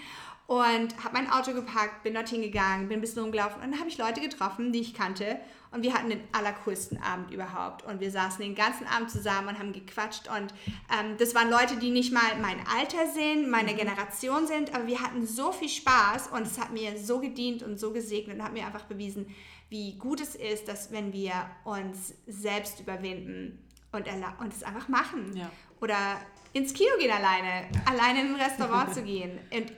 und 0.47 1.03
habe 1.03 1.13
mein 1.13 1.31
Auto 1.31 1.53
gepackt, 1.53 2.03
bin 2.03 2.13
dorthin 2.13 2.41
gegangen, 2.41 2.89
bin 2.89 2.97
ein 2.97 3.01
bisschen 3.01 3.21
rumgelaufen 3.21 3.61
und 3.61 3.71
dann 3.71 3.79
habe 3.79 3.89
ich 3.89 3.97
Leute 3.97 4.21
getroffen, 4.21 4.71
die 4.71 4.81
ich 4.81 4.93
kannte 4.93 5.39
und 5.71 5.83
wir 5.83 5.93
hatten 5.93 6.09
den 6.09 6.21
allercoolsten 6.33 7.01
Abend 7.01 7.31
überhaupt 7.31 7.83
und 7.83 7.99
wir 7.99 8.11
saßen 8.11 8.43
den 8.43 8.55
ganzen 8.55 8.85
Abend 8.87 9.09
zusammen 9.09 9.49
und 9.49 9.59
haben 9.59 9.71
gequatscht 9.71 10.27
und 10.27 10.53
ähm, 10.91 11.15
das 11.17 11.33
waren 11.33 11.49
Leute, 11.49 11.77
die 11.77 11.89
nicht 11.89 12.11
mal 12.11 12.37
mein 12.41 12.57
Alter 12.67 13.07
sind, 13.13 13.49
meine 13.49 13.71
mhm. 13.71 13.77
Generation 13.77 14.47
sind, 14.47 14.75
aber 14.75 14.87
wir 14.87 15.01
hatten 15.01 15.25
so 15.25 15.51
viel 15.51 15.69
Spaß 15.69 16.27
und 16.27 16.45
es 16.45 16.59
hat 16.59 16.71
mir 16.71 16.97
so 16.97 17.19
gedient 17.19 17.63
und 17.63 17.79
so 17.79 17.93
gesegnet 17.93 18.37
und 18.37 18.43
hat 18.43 18.53
mir 18.53 18.65
einfach 18.65 18.83
bewiesen, 18.83 19.33
wie 19.69 19.93
gut 19.97 20.19
es 20.19 20.35
ist, 20.35 20.67
dass 20.67 20.91
wenn 20.91 21.13
wir 21.13 21.31
uns 21.63 22.13
selbst 22.27 22.81
überwinden 22.81 23.57
und, 23.93 24.05
und 24.39 24.53
es 24.53 24.63
einfach 24.63 24.89
machen. 24.89 25.35
Ja. 25.35 25.49
Oder 25.79 26.19
ins 26.53 26.73
Kino 26.73 26.89
gehen 26.99 27.11
alleine, 27.11 27.67
alleine 27.85 28.21
in 28.21 28.35
ein 28.35 28.41
Restaurant 28.41 28.93
zu 28.93 29.01
gehen. 29.01 29.39
Und 29.51 29.71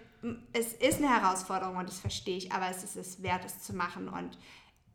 es 0.53 0.73
ist 0.73 0.97
eine 0.97 1.09
Herausforderung 1.09 1.77
und 1.77 1.87
das 1.87 1.99
verstehe 1.99 2.37
ich, 2.37 2.51
aber 2.51 2.69
es 2.69 2.83
ist 2.83 2.95
es 2.95 3.21
wert, 3.21 3.43
es 3.45 3.61
zu 3.61 3.73
machen. 3.73 4.07
Und 4.07 4.37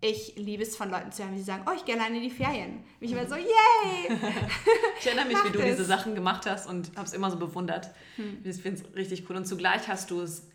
ich 0.00 0.36
liebe 0.36 0.62
es 0.62 0.76
von 0.76 0.90
Leuten 0.90 1.12
zu 1.12 1.22
hören, 1.22 1.34
die 1.34 1.42
sagen, 1.42 1.64
oh, 1.66 1.72
ich 1.76 1.84
gehe 1.84 1.96
alleine 1.96 2.16
in 2.16 2.22
die 2.22 2.30
Ferien. 2.30 2.84
Mich 3.00 3.12
immer 3.12 3.26
so, 3.26 3.34
yay! 3.34 4.08
ich 5.00 5.06
erinnere 5.06 5.26
mich, 5.26 5.44
wie 5.44 5.50
du 5.50 5.58
es. 5.58 5.76
diese 5.76 5.84
Sachen 5.84 6.14
gemacht 6.14 6.46
hast 6.46 6.68
und 6.68 6.96
habe 6.96 7.06
es 7.06 7.12
immer 7.12 7.30
so 7.30 7.36
bewundert. 7.36 7.90
Hm. 8.16 8.42
Ich 8.44 8.62
finde 8.62 8.80
es 8.80 8.96
richtig 8.96 9.28
cool. 9.28 9.36
Und 9.36 9.46
zugleich 9.46 9.88
hast 9.88 10.10
du 10.10 10.20
es 10.20 10.48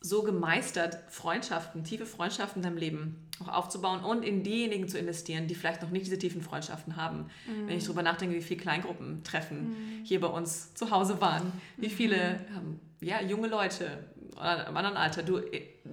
so 0.00 0.22
gemeistert, 0.22 0.98
Freundschaften, 1.10 1.84
tiefe 1.84 2.04
Freundschaften 2.04 2.62
in 2.62 2.68
deinem 2.68 2.76
Leben 2.76 3.23
auch 3.42 3.48
aufzubauen 3.48 4.00
und 4.00 4.24
in 4.24 4.42
diejenigen 4.42 4.88
zu 4.88 4.98
investieren, 4.98 5.46
die 5.46 5.54
vielleicht 5.54 5.82
noch 5.82 5.90
nicht 5.90 6.06
diese 6.06 6.18
tiefen 6.18 6.40
Freundschaften 6.40 6.96
haben. 6.96 7.26
Mhm. 7.46 7.68
Wenn 7.68 7.78
ich 7.78 7.84
darüber 7.84 8.02
nachdenke, 8.02 8.36
wie 8.36 8.42
viele 8.42 8.60
Kleingruppentreffen 8.60 9.58
mhm. 9.58 10.04
hier 10.04 10.20
bei 10.20 10.28
uns 10.28 10.74
zu 10.74 10.90
Hause 10.90 11.20
waren, 11.20 11.52
wie 11.76 11.88
viele 11.88 12.16
ähm, 12.56 12.78
ja, 13.00 13.20
junge 13.22 13.48
Leute 13.48 14.04
im 14.36 14.76
anderen 14.76 14.96
Alter, 14.96 15.22
du 15.22 15.40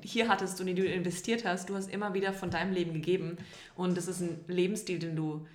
hier 0.02 0.28
hattest 0.28 0.60
und 0.60 0.66
die 0.66 0.74
du 0.74 0.84
investiert 0.84 1.46
hast, 1.46 1.70
du 1.70 1.76
hast 1.76 1.92
immer 1.92 2.14
wieder 2.16 2.34
von 2.34 2.50
deinem 2.50 2.74
Leben 2.74 2.94
gegeben 2.94 3.38
und 3.76 3.96
das 3.96 4.08
ist 4.08 4.22
ein 4.22 4.40
Lebensstil, 4.48 4.98
den 4.98 5.16
du 5.16 5.46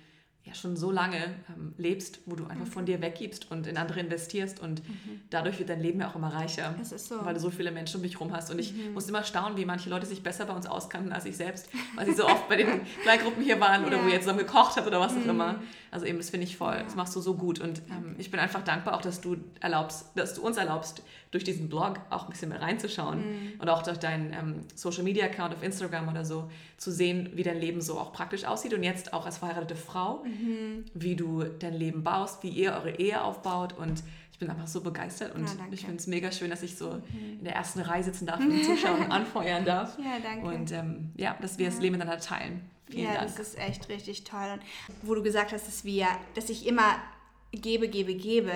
ja 0.47 0.53
schon 0.53 0.77
so 0.77 0.91
lange 0.91 1.17
ähm, 1.17 1.73
lebst, 1.77 2.19
wo 2.25 2.35
du 2.35 2.45
einfach 2.45 2.65
mhm. 2.65 2.71
von 2.71 2.85
dir 2.85 3.01
weggibst 3.01 3.51
und 3.51 3.67
in 3.67 3.77
andere 3.77 3.99
investierst 3.99 4.61
und 4.61 4.87
mhm. 4.87 5.21
dadurch 5.29 5.59
wird 5.59 5.69
dein 5.69 5.81
Leben 5.81 5.99
ja 5.99 6.09
auch 6.09 6.15
immer 6.15 6.33
reicher, 6.33 6.73
so. 6.83 7.23
weil 7.25 7.33
du 7.33 7.39
so 7.39 7.49
viele 7.49 7.71
Menschen 7.71 7.97
um 7.97 8.03
dich 8.03 8.13
herum 8.13 8.33
hast. 8.33 8.49
Und 8.49 8.59
ich 8.59 8.73
mhm. 8.73 8.93
muss 8.93 9.07
immer 9.09 9.23
staunen, 9.23 9.57
wie 9.57 9.65
manche 9.65 9.89
Leute 9.89 10.05
sich 10.05 10.23
besser 10.23 10.45
bei 10.45 10.53
uns 10.53 10.65
auskannten 10.65 11.11
als 11.11 11.25
ich 11.25 11.35
selbst, 11.35 11.69
weil 11.95 12.05
sie 12.05 12.13
so 12.13 12.25
oft 12.25 12.47
bei 12.47 12.55
den 12.55 12.81
Kleingruppen 13.03 13.43
hier 13.43 13.59
waren 13.59 13.85
oder 13.85 13.97
ja. 13.97 14.05
wo 14.05 14.07
ihr 14.07 14.19
zusammen 14.21 14.39
gekocht 14.39 14.77
habt 14.77 14.87
oder 14.87 14.99
was 14.99 15.13
auch 15.13 15.23
mhm. 15.23 15.29
immer. 15.29 15.55
Also 15.91 16.05
eben, 16.05 16.17
das 16.17 16.29
finde 16.29 16.45
ich 16.45 16.57
voll, 16.57 16.81
das 16.83 16.95
machst 16.95 17.15
du 17.15 17.21
so 17.21 17.35
gut 17.35 17.59
und 17.59 17.81
ähm, 17.89 18.15
ich 18.17 18.31
bin 18.31 18.39
einfach 18.39 18.63
dankbar 18.63 18.95
auch, 18.95 19.01
dass 19.01 19.21
du 19.21 19.37
erlaubst, 19.61 20.11
dass 20.15 20.33
du 20.33 20.41
uns 20.41 20.57
erlaubst, 20.57 21.01
durch 21.31 21.43
diesen 21.43 21.69
Blog 21.69 21.99
auch 22.09 22.23
ein 22.23 22.29
bisschen 22.29 22.49
mehr 22.49 22.61
reinzuschauen 22.61 23.19
mhm. 23.19 23.53
und 23.59 23.69
auch 23.69 23.83
durch 23.83 23.97
deinen 23.97 24.33
ähm, 24.33 24.55
Social 24.75 25.03
Media 25.03 25.25
Account 25.25 25.53
auf 25.53 25.63
Instagram 25.63 26.07
oder 26.07 26.23
so 26.23 26.49
zu 26.77 26.91
sehen, 26.91 27.31
wie 27.33 27.43
dein 27.43 27.59
Leben 27.59 27.81
so 27.81 27.99
auch 27.99 28.13
praktisch 28.13 28.45
aussieht 28.45 28.73
und 28.73 28.83
jetzt 28.83 29.13
auch 29.13 29.25
als 29.25 29.37
verheiratete 29.37 29.75
Frau, 29.75 30.23
mhm. 30.37 30.85
wie 30.93 31.15
du 31.15 31.43
dein 31.43 31.73
Leben 31.73 32.03
baust, 32.03 32.43
wie 32.43 32.49
ihr 32.49 32.73
eure 32.73 32.91
Ehe 32.99 33.21
aufbaut 33.21 33.77
und 33.77 34.03
ich 34.31 34.39
bin 34.39 34.51
einfach 34.51 34.67
so 34.67 34.81
begeistert 34.81 35.33
und 35.33 35.45
ja, 35.45 35.65
ich 35.71 35.81
finde 35.81 35.95
es 35.95 36.05
mega 36.05 36.31
schön, 36.31 36.51
dass 36.51 36.61
ich 36.61 36.77
so 36.77 36.91
mhm. 36.91 37.39
in 37.39 37.43
der 37.43 37.55
ersten 37.55 37.79
Reihe 37.79 38.03
sitzen 38.03 38.27
darf 38.27 38.39
und 38.39 38.63
zuschauen 38.63 39.05
und 39.05 39.11
anfeuern 39.11 39.65
darf. 39.65 39.97
Ja, 39.97 40.19
danke. 40.21 40.45
Und 40.45 40.71
ähm, 40.71 41.11
ja, 41.17 41.35
dass 41.41 41.57
wir 41.57 41.65
ja. 41.65 41.71
das 41.71 41.79
Leben 41.79 41.97
miteinander 41.97 42.21
teilen. 42.21 42.61
Vielen 42.89 43.05
ja, 43.05 43.15
Dank. 43.15 43.35
das 43.35 43.39
ist 43.39 43.57
echt 43.57 43.89
richtig 43.89 44.23
toll. 44.25 44.47
Und 44.53 44.61
wo 45.01 45.15
du 45.15 45.23
gesagt 45.23 45.51
hast, 45.51 45.67
dass 45.67 45.83
wir, 45.83 46.07
dass 46.35 46.49
ich 46.49 46.67
immer 46.67 46.97
gebe, 47.51 47.89
gebe, 47.89 48.13
gebe. 48.13 48.53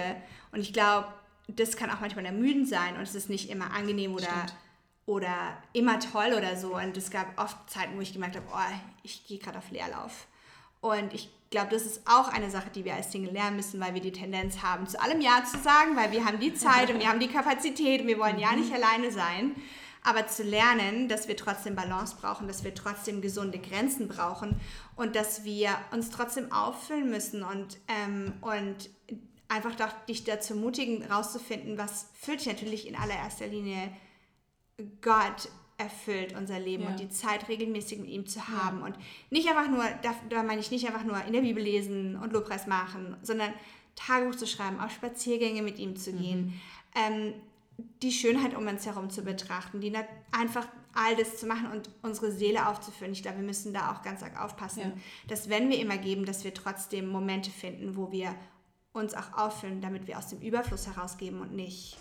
Und 0.51 0.59
ich 0.59 0.71
glaube, 0.71 1.07
das 1.47 1.75
kann 1.75 1.89
auch 1.89 1.99
manchmal 1.99 2.25
ermüdend 2.25 2.67
sein 2.67 2.95
und 2.95 3.01
es 3.01 3.15
ist 3.15 3.29
nicht 3.29 3.49
immer 3.49 3.73
angenehm 3.73 4.13
oder, 4.13 4.45
oder 5.05 5.57
immer 5.73 5.99
toll 5.99 6.33
oder 6.37 6.55
so. 6.55 6.75
Und 6.75 6.95
es 6.95 7.09
gab 7.09 7.39
oft 7.39 7.69
Zeiten, 7.69 7.95
wo 7.95 8.01
ich 8.01 8.13
gemerkt 8.13 8.35
habe, 8.35 8.45
oh, 8.53 8.75
ich 9.03 9.25
gehe 9.27 9.39
gerade 9.39 9.57
auf 9.57 9.69
Leerlauf. 9.71 10.27
Und 10.81 11.13
ich 11.13 11.29
glaube, 11.51 11.69
das 11.69 11.85
ist 11.85 12.01
auch 12.05 12.27
eine 12.29 12.49
Sache, 12.49 12.69
die 12.73 12.85
wir 12.85 12.95
als 12.95 13.11
Single 13.11 13.33
lernen 13.33 13.57
müssen, 13.57 13.79
weil 13.79 13.93
wir 13.93 14.01
die 14.01 14.11
Tendenz 14.11 14.63
haben, 14.63 14.87
zu 14.87 14.99
allem 14.99 15.21
Ja 15.21 15.43
zu 15.45 15.59
sagen, 15.59 15.95
weil 15.95 16.11
wir 16.11 16.25
haben 16.25 16.39
die 16.39 16.53
Zeit 16.53 16.89
und 16.89 16.99
wir 16.99 17.07
haben 17.07 17.19
die 17.19 17.27
Kapazität 17.27 18.01
und 18.01 18.07
wir 18.07 18.19
wollen 18.19 18.39
ja 18.39 18.55
nicht 18.55 18.73
alleine 18.73 19.11
sein. 19.11 19.55
Aber 20.03 20.27
zu 20.27 20.41
lernen, 20.41 21.07
dass 21.07 21.27
wir 21.27 21.37
trotzdem 21.37 21.75
Balance 21.75 22.15
brauchen, 22.19 22.47
dass 22.47 22.63
wir 22.63 22.73
trotzdem 22.73 23.21
gesunde 23.21 23.59
Grenzen 23.59 24.07
brauchen 24.07 24.59
und 24.95 25.15
dass 25.15 25.43
wir 25.43 25.77
uns 25.91 26.09
trotzdem 26.09 26.51
auffüllen 26.51 27.11
müssen 27.11 27.43
und, 27.43 27.77
ähm, 27.87 28.33
und 28.41 28.89
einfach 29.47 29.75
doch, 29.75 29.91
dich 30.07 30.23
dazu 30.23 30.55
ermutigen, 30.55 31.03
rauszufinden, 31.03 31.77
was 31.77 32.07
füllt 32.19 32.39
dich 32.39 32.47
natürlich 32.47 32.87
in 32.87 32.95
allererster 32.95 33.45
Linie 33.45 33.91
Gott 35.01 35.49
erfüllt 35.81 36.35
unser 36.35 36.59
Leben 36.59 36.83
ja. 36.83 36.89
und 36.89 36.99
die 36.99 37.09
Zeit 37.09 37.49
regelmäßig 37.49 37.99
mit 37.99 38.09
ihm 38.09 38.25
zu 38.25 38.47
haben 38.47 38.79
ja. 38.79 38.85
und 38.85 38.95
nicht 39.29 39.49
einfach 39.49 39.69
nur, 39.69 39.83
da, 40.01 40.15
da 40.29 40.43
meine 40.43 40.61
ich 40.61 40.71
nicht 40.71 40.87
einfach 40.87 41.03
nur 41.03 41.23
in 41.25 41.33
der 41.33 41.41
Bibel 41.41 41.63
lesen 41.63 42.15
und 42.15 42.33
Lobpreis 42.33 42.67
machen, 42.67 43.17
sondern 43.21 43.53
Tagebuch 43.95 44.35
zu 44.35 44.47
schreiben, 44.47 44.79
auf 44.79 44.91
Spaziergänge 44.91 45.61
mit 45.61 45.79
ihm 45.79 45.95
zu 45.95 46.13
gehen, 46.13 46.45
mhm. 46.45 46.53
ähm, 46.95 47.33
die 48.01 48.11
Schönheit 48.11 48.55
um 48.55 48.67
uns 48.67 48.85
herum 48.85 49.09
zu 49.09 49.23
betrachten, 49.23 49.81
die 49.81 49.93
einfach 50.31 50.67
all 50.93 51.15
das 51.15 51.37
zu 51.37 51.47
machen 51.47 51.71
und 51.71 51.89
unsere 52.01 52.31
Seele 52.31 52.67
aufzufüllen. 52.67 53.13
Ich 53.13 53.23
glaube, 53.23 53.37
wir 53.37 53.45
müssen 53.45 53.73
da 53.73 53.91
auch 53.91 54.01
ganz 54.03 54.23
arg 54.23 54.39
aufpassen, 54.39 54.81
ja. 54.81 54.91
dass 55.27 55.49
wenn 55.49 55.69
wir 55.69 55.79
immer 55.79 55.97
geben, 55.97 56.25
dass 56.25 56.43
wir 56.43 56.53
trotzdem 56.53 57.07
Momente 57.07 57.49
finden, 57.49 57.95
wo 57.95 58.11
wir 58.11 58.35
uns 58.93 59.13
auch 59.13 59.33
auffüllen, 59.33 59.81
damit 59.81 60.07
wir 60.07 60.17
aus 60.17 60.27
dem 60.27 60.41
Überfluss 60.41 60.87
herausgeben 60.87 61.39
und 61.39 61.53
nicht 61.53 61.97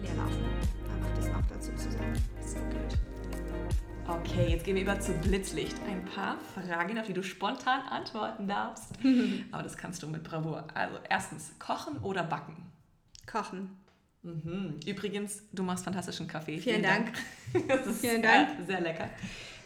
leer 0.00 0.14
laufen. 0.14 0.44
Einfach 0.94 1.16
das 1.16 1.28
noch 1.28 1.46
dazu 1.48 1.72
zu 1.74 1.90
sagen. 1.90 2.12
So 2.40 2.58
gut. 2.58 2.98
Okay, 4.06 4.48
jetzt 4.52 4.64
gehen 4.64 4.76
wir 4.76 4.82
über 4.82 4.98
zu 4.98 5.12
Blitzlicht. 5.12 5.76
Ein 5.86 6.04
paar 6.04 6.38
Fragen, 6.54 6.98
auf 6.98 7.06
die 7.06 7.12
du 7.12 7.22
spontan 7.22 7.82
antworten 7.82 8.48
darfst. 8.48 8.92
Aber 9.52 9.62
das 9.62 9.76
kannst 9.76 10.02
du 10.02 10.08
mit 10.08 10.22
Bravour. 10.22 10.66
Also 10.72 10.96
erstens, 11.08 11.52
kochen 11.58 11.98
oder 11.98 12.24
backen? 12.24 12.70
Kochen. 13.26 13.76
Mhm. 14.22 14.80
Übrigens, 14.86 15.42
du 15.52 15.62
machst 15.62 15.84
fantastischen 15.84 16.26
Kaffee. 16.26 16.58
Vielen, 16.58 16.80
Vielen 16.80 16.82
Dank. 16.82 17.12
Dank. 17.52 17.68
Das 17.68 17.86
ist 17.86 18.00
Vielen 18.00 18.22
Dank. 18.22 18.48
Sehr, 18.56 18.66
sehr 18.66 18.80
lecker. 18.80 19.10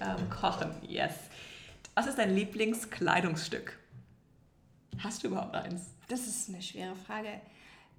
Ähm, 0.01 0.29
kochen, 0.29 0.71
yes. 0.83 1.15
Was 1.95 2.07
ist 2.07 2.19
dein 2.19 2.35
Lieblingskleidungsstück? 2.35 3.79
Hast 4.99 5.23
du 5.23 5.29
überhaupt 5.29 5.55
eins? 5.55 5.95
Das 6.09 6.27
ist 6.27 6.49
eine 6.49 6.61
schwere 6.63 6.97
Frage. 6.97 7.41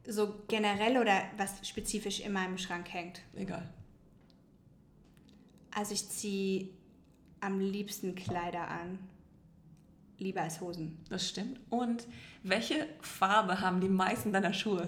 So 0.05 0.33
generell 0.47 0.97
oder 0.97 1.23
was 1.37 1.67
spezifisch 1.67 2.19
in 2.19 2.33
meinem 2.33 2.57
Schrank 2.57 2.93
hängt? 2.93 3.21
Egal. 3.35 3.67
Also 5.75 5.93
ich 5.93 6.09
ziehe 6.09 6.69
am 7.39 7.59
liebsten 7.59 8.15
Kleider 8.15 8.67
an. 8.67 8.99
Lieber 10.17 10.41
als 10.41 10.61
Hosen. 10.61 10.97
Das 11.09 11.27
stimmt. 11.27 11.59
Und 11.69 12.07
welche 12.43 12.87
Farbe 13.01 13.59
haben 13.59 13.81
die 13.81 13.89
meisten 13.89 14.31
deiner 14.31 14.53
Schuhe? 14.53 14.87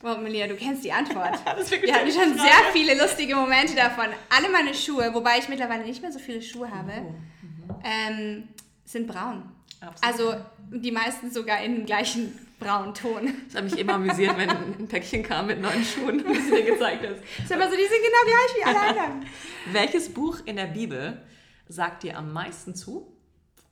Wow, 0.00 0.18
Melia, 0.18 0.46
du 0.46 0.56
kennst 0.56 0.84
die 0.84 0.92
Antwort. 0.92 1.38
Wir 1.82 1.94
hatten 1.94 2.10
schon 2.10 2.34
Frage. 2.34 2.40
sehr 2.40 2.72
viele 2.72 3.00
lustige 3.00 3.34
Momente 3.34 3.74
davon. 3.74 4.06
Alle 4.28 4.50
meine 4.50 4.74
Schuhe, 4.74 5.12
wobei 5.14 5.38
ich 5.38 5.48
mittlerweile 5.48 5.84
nicht 5.84 6.02
mehr 6.02 6.12
so 6.12 6.18
viele 6.18 6.42
Schuhe 6.42 6.70
habe, 6.70 6.92
oh. 6.96 7.10
mhm. 7.10 7.74
ähm, 7.84 8.48
sind 8.84 9.06
braun. 9.06 9.50
Absolut. 9.80 10.02
Also 10.02 10.34
die 10.70 10.90
meisten 10.90 11.30
sogar 11.30 11.62
in 11.62 11.76
den 11.76 11.86
gleichen 11.86 12.45
Braunton. 12.58 13.34
Das 13.46 13.56
hat 13.56 13.64
mich 13.64 13.78
immer 13.78 13.94
amüsiert, 13.94 14.36
wenn 14.36 14.48
ein 14.48 14.88
Päckchen 14.88 15.22
kam 15.22 15.46
mit 15.46 15.60
neuen 15.60 15.84
Schuhen, 15.84 16.20
wie 16.20 16.34
du 16.34 16.50
mir 16.50 16.62
gezeigt 16.62 17.06
hast. 17.06 17.20
Das 17.36 17.44
ist 17.44 17.52
aber 17.52 17.70
so, 17.70 17.76
die 17.76 17.82
sind 17.82 18.02
genau 18.02 18.24
gleich 18.26 18.56
wie 18.56 18.64
alle 18.64 18.80
anderen. 18.80 19.26
welches 19.72 20.12
Buch 20.12 20.40
in 20.44 20.56
der 20.56 20.66
Bibel 20.66 21.22
sagt 21.68 22.02
dir 22.02 22.16
am 22.16 22.32
meisten 22.32 22.74
zu 22.74 23.12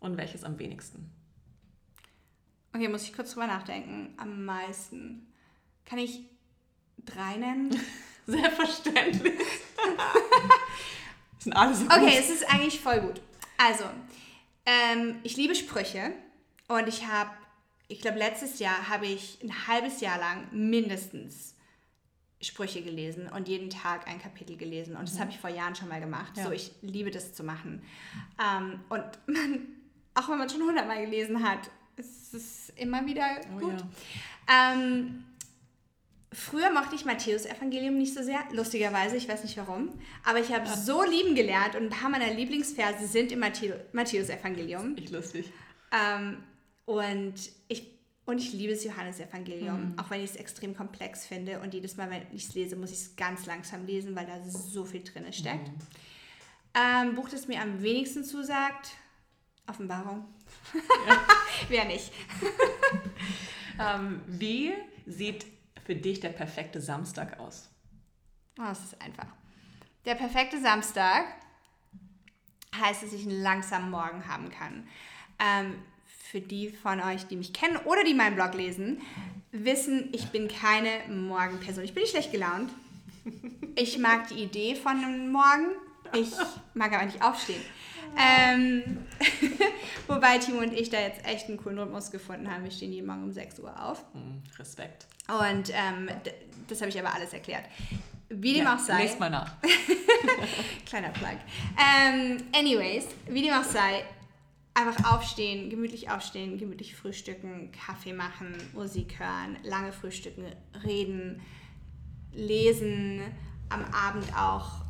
und 0.01 0.17
welches 0.17 0.45
am 0.45 0.59
wenigsten? 0.59 1.11
Okay, 2.75 2.89
muss 2.89 3.05
ich 3.05 3.15
kurz 3.15 3.33
drüber 3.33 3.47
nachdenken. 3.47 4.15
Am 4.17 4.45
meisten. 4.45 5.33
Kann 5.87 5.99
ich 5.99 6.21
drei 7.05 7.37
nennen? 7.37 7.79
Selbstverständlich. 8.27 9.35
sind 11.39 11.53
alle 11.53 11.75
so 11.75 11.85
Okay, 11.85 12.17
es 12.19 12.31
ist 12.31 12.51
eigentlich 12.51 12.81
voll 12.81 13.01
gut. 13.01 13.21
Also, 13.59 13.85
ähm, 14.67 15.17
ich 15.23 15.37
liebe 15.37 15.55
Sprüche 15.55 16.13
und 16.69 16.89
ich 16.89 17.07
habe, 17.07 17.31
ich 17.95 18.01
glaube, 18.01 18.19
letztes 18.19 18.59
Jahr 18.59 18.89
habe 18.89 19.07
ich 19.07 19.39
ein 19.41 19.69
halbes 19.69 20.01
Jahr 20.01 20.19
lang 20.19 20.49
mindestens 20.51 21.55
Sprüche 22.41 22.83
gelesen 22.83 23.29
und 23.29 23.47
jeden 23.47 23.71
Tag 23.71 24.09
ein 24.09 24.21
Kapitel 24.21 24.57
gelesen. 24.57 24.97
Und 24.97 25.09
das 25.09 25.21
habe 25.21 25.31
ich 25.31 25.39
vor 25.39 25.49
Jahren 25.49 25.77
schon 25.77 25.89
mal 25.89 26.01
gemacht. 26.01 26.37
Ja. 26.37 26.45
So, 26.45 26.51
ich 26.51 26.73
liebe 26.83 27.13
das 27.13 27.35
zu 27.35 27.45
machen. 27.45 27.83
Ähm, 28.43 28.81
und 28.89 29.05
man, 29.27 29.69
auch 30.15 30.29
wenn 30.29 30.39
man 30.39 30.51
schon 30.51 30.63
hundertmal 30.63 31.05
gelesen 31.05 31.49
hat, 31.49 31.71
ist 31.97 32.35
es 32.35 32.71
immer 32.71 33.07
wieder 33.07 33.25
Oh 33.55 33.61
gut. 33.61 33.75
ja. 34.49 34.73
Ähm, 34.75 35.23
früher 36.33 36.73
mochte 36.73 36.97
ich 36.97 37.05
Matthäus 37.05 37.47
Evangelium 37.47 37.97
nicht 37.97 38.13
so 38.13 38.25
sehr, 38.25 38.41
lustigerweise, 38.51 39.17
ich 39.17 39.29
weiß 39.29 39.45
nicht 39.45 39.57
warum, 39.57 39.91
aber 40.25 40.41
ich 40.41 40.53
habe 40.53 40.67
so 40.69 41.05
lieben 41.05 41.37
gelernt 41.37 41.77
und 41.77 41.85
ein 41.85 41.91
paar 41.91 42.11
meiner 42.11 42.35
Lieblingsverse 42.35 43.07
sind 43.07 43.31
im 43.31 43.39
Matthäus 43.39 44.29
Evangelium. 44.29 44.97
Ich 44.99 45.11
lustig. 45.13 45.53
Ähm, 45.93 46.39
und 46.87 47.35
ich 47.69 47.93
und 48.27 48.39
ich 48.39 48.55
liebe 48.55 48.73
das 48.73 48.83
Johannesevangelium, 48.85 49.91
Mhm. 49.93 49.99
auch 49.99 50.09
wenn 50.09 50.21
ich 50.25 50.31
es 50.31 50.37
extrem 50.37 50.75
komplex 50.75 51.27
finde. 51.27 51.61
Und 51.61 51.75
jedes 51.75 51.99
Mal, 51.99 52.09
wenn 52.09 52.23
ich 52.33 52.47
es 52.49 52.55
lese, 52.55 52.75
muss 52.75 52.91
ich 52.91 52.97
es 52.99 53.17
ganz 53.17 53.45
langsam 53.45 53.85
lesen, 53.85 54.17
weil 54.17 54.25
da 54.25 54.43
so 54.43 54.87
viel 54.87 55.05
drin 55.05 55.31
steckt. 55.31 55.69
Mhm. 55.69 55.75
Ähm, 56.75 57.15
Buch, 57.17 57.29
das 57.29 57.49
mir 57.49 57.61
am 57.61 57.83
wenigsten 57.83 58.25
zusagt, 58.25 58.93
Offenbarung. 59.67 60.25
Wer 61.69 61.85
nicht? 61.85 62.13
Ähm, 63.77 64.23
wie 64.29 64.73
sieht 65.05 65.45
für 65.85 65.97
dich 65.97 66.21
der 66.21 66.29
perfekte 66.29 66.81
Samstag 66.81 67.41
aus? 67.41 67.69
Oh, 68.57 68.71
es 68.71 68.85
ist 68.85 69.03
einfach. 69.03 69.27
Der 70.05 70.15
perfekte 70.15 70.61
Samstag 70.61 71.25
heißt, 72.77 73.03
dass 73.03 73.13
ich 73.13 73.27
einen 73.27 73.43
langsamen 73.43 73.91
Morgen 73.91 74.29
haben 74.29 74.49
kann. 74.51 74.87
Ähm, 75.41 75.75
für 76.35 76.41
die 76.41 76.71
von 76.71 77.01
euch, 77.01 77.29
die 77.29 77.37
mich 77.37 77.53
kennen 77.53 77.77
oder 77.85 78.03
die 78.03 78.13
meinen 78.13 78.35
Blog 78.35 78.55
lesen, 78.55 79.01
wissen, 79.53 80.09
ich 80.11 80.31
bin 80.31 80.49
keine 80.49 80.91
Morgenperson. 81.09 81.85
Ich 81.85 81.95
bin 81.95 82.03
nicht 82.03 82.11
schlecht 82.11 82.33
gelaunt. 82.33 82.73
Ich 83.77 83.99
mag 83.99 84.27
die 84.27 84.43
Idee 84.43 84.75
von 84.75 84.97
einem 84.97 85.31
Morgen. 85.31 85.77
Ich 86.13 86.33
mag 86.75 86.93
aber 86.93 87.05
nicht 87.05 87.23
aufstehen. 87.23 87.63
Ähm, 88.19 88.83
wobei 90.09 90.39
Timo 90.39 90.59
und 90.59 90.73
ich 90.73 90.91
da 90.91 90.99
jetzt 90.99 91.25
echt 91.25 91.49
einen 91.49 91.57
coolen 91.57 91.79
Rhythmus 91.79 92.11
gefunden 92.11 92.51
haben. 92.51 92.65
Wir 92.65 92.73
stehen 92.73 92.93
jeden 92.93 93.07
Morgen 93.07 93.23
um 93.23 93.33
6 93.33 93.61
Uhr 93.61 93.73
auf. 93.81 94.05
Hm, 94.13 94.43
Respekt. 94.59 95.07
Und 95.29 95.71
ähm, 95.73 96.11
das 96.67 96.81
habe 96.81 96.91
ich 96.91 96.99
aber 96.99 97.15
alles 97.15 97.33
erklärt. 97.33 97.65
Wie 98.29 98.55
dem 98.55 98.65
Ja, 98.65 98.75
auch 98.75 98.81
sei. 98.81 99.05
Lest 99.05 99.21
mal 99.21 99.31
nach. 99.31 99.53
Kleiner 100.87 101.11
Plug. 101.11 101.39
Ähm, 101.79 102.39
anyways, 102.53 103.07
wie 103.29 103.43
dem 103.43 103.55
auch 103.55 103.63
sei, 103.63 104.03
einfach 104.75 105.15
aufstehen, 105.15 105.71
gemütlich 105.71 106.11
aufstehen, 106.11 106.59
gemütlich 106.59 106.97
frühstücken, 106.97 107.71
Kaffee 107.73 108.13
machen, 108.13 108.55
Musik 108.73 109.19
hören, 109.19 109.57
lange 109.63 109.93
frühstücken, 109.93 110.47
reden, 110.85 111.41
lesen, 112.33 113.23
am 113.69 113.85
Abend 113.95 114.37
auch 114.37 114.83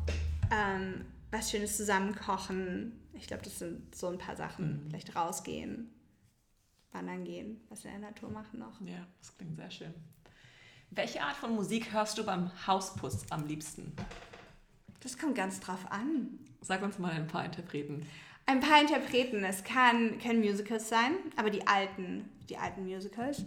ähm, 0.51 1.05
was 1.31 1.51
Schönes 1.51 1.77
zusammen 1.77 2.15
kochen. 2.15 2.99
Ich 3.13 3.27
glaube, 3.27 3.43
das 3.43 3.59
sind 3.59 3.95
so 3.95 4.07
ein 4.07 4.17
paar 4.17 4.35
Sachen. 4.35 4.85
Vielleicht 4.89 5.15
rausgehen, 5.15 5.89
wandern 6.91 7.23
gehen, 7.23 7.61
was 7.69 7.85
in 7.85 7.91
der 7.91 7.99
Natur 7.99 8.29
machen 8.29 8.59
noch. 8.59 8.81
Ja, 8.81 9.05
das 9.19 9.37
klingt 9.37 9.55
sehr 9.55 9.71
schön. 9.71 9.93
Welche 10.91 11.21
Art 11.21 11.35
von 11.35 11.55
Musik 11.55 11.93
hörst 11.93 12.17
du 12.17 12.23
beim 12.23 12.51
Hausputz 12.67 13.25
am 13.29 13.45
liebsten? 13.45 13.93
Das 15.01 15.17
kommt 15.17 15.35
ganz 15.35 15.59
drauf 15.59 15.91
an. 15.91 16.39
Sag 16.61 16.81
uns 16.81 16.97
mal 16.97 17.11
ein 17.11 17.27
paar 17.27 17.45
Interpreten. 17.45 18.05
Ein 18.47 18.59
paar 18.59 18.79
Interpreten. 18.81 19.43
Es 19.43 19.63
kann, 19.63 20.19
können 20.19 20.39
Musicals 20.41 20.89
sein, 20.89 21.13
aber 21.35 21.49
die 21.49 21.65
alten, 21.67 22.29
die 22.49 22.57
alten 22.57 22.85
Musicals. 22.85 23.43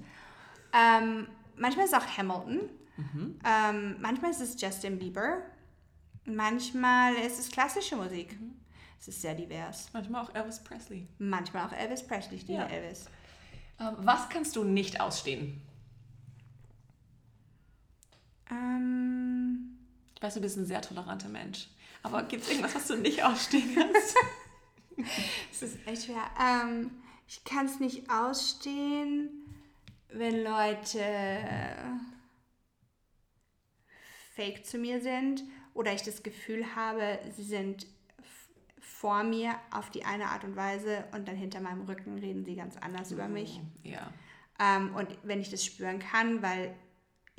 Ähm, 0.72 1.28
manchmal 1.56 1.84
ist 1.86 1.92
es 1.92 1.98
auch 1.98 2.06
Hamilton. 2.18 2.68
Ähm, 3.44 3.96
manchmal 4.00 4.32
ist 4.32 4.40
es 4.40 4.60
Justin 4.60 4.98
Bieber. 4.98 5.42
Manchmal 6.24 7.14
ist 7.14 7.38
es 7.38 7.48
klassische 7.50 7.94
Musik. 7.96 8.36
Es 9.00 9.06
ist 9.06 9.22
sehr 9.22 9.34
divers. 9.36 9.88
Manchmal 9.92 10.24
auch 10.24 10.34
Elvis 10.34 10.58
Presley. 10.58 11.06
Manchmal 11.18 11.68
auch 11.68 11.72
Elvis 11.72 12.04
Presley. 12.04 12.36
Ich 12.38 12.48
liebe 12.48 12.60
Ja. 12.62 12.66
Elvis. 12.66 13.06
Ähm, 13.80 13.94
was 13.98 14.28
kannst 14.28 14.56
du 14.56 14.64
nicht 14.64 15.00
ausstehen? 15.00 15.62
Ähm, 18.50 19.78
Ich 20.16 20.22
weiß, 20.22 20.34
du 20.34 20.40
bist 20.40 20.56
ein 20.56 20.66
sehr 20.66 20.82
toleranter 20.82 21.28
Mensch. 21.28 21.68
Aber 22.02 22.24
gibt 22.24 22.42
es 22.42 22.48
irgendwas, 22.50 22.74
was 22.74 22.88
du 22.88 22.96
nicht 22.96 23.22
ausstehen 23.22 23.74
kannst? 23.76 24.16
es 25.52 25.62
ist 25.62 25.78
echt 25.86 26.04
schwer. 26.04 26.30
Ähm, 26.40 26.90
ich 27.26 27.44
kann 27.44 27.66
es 27.66 27.80
nicht 27.80 28.10
ausstehen, 28.10 29.30
wenn 30.10 30.42
Leute 30.42 30.90
fake 34.34 34.64
zu 34.64 34.78
mir 34.78 35.00
sind 35.00 35.42
oder 35.74 35.92
ich 35.92 36.02
das 36.02 36.22
Gefühl 36.22 36.74
habe, 36.74 37.18
sie 37.36 37.44
sind 37.44 37.86
vor 38.98 39.22
mir 39.22 39.54
auf 39.70 39.90
die 39.90 40.04
eine 40.04 40.26
Art 40.26 40.44
und 40.44 40.56
Weise 40.56 41.04
und 41.12 41.28
dann 41.28 41.36
hinter 41.36 41.60
meinem 41.60 41.82
Rücken 41.82 42.18
reden 42.18 42.44
sie 42.44 42.56
ganz 42.56 42.76
anders 42.76 43.12
über 43.12 43.28
mich. 43.28 43.60
Ja. 43.84 44.12
Ähm, 44.58 44.94
und 44.94 45.08
wenn 45.22 45.40
ich 45.40 45.50
das 45.50 45.64
spüren 45.64 45.98
kann, 45.98 46.42
weil, 46.42 46.74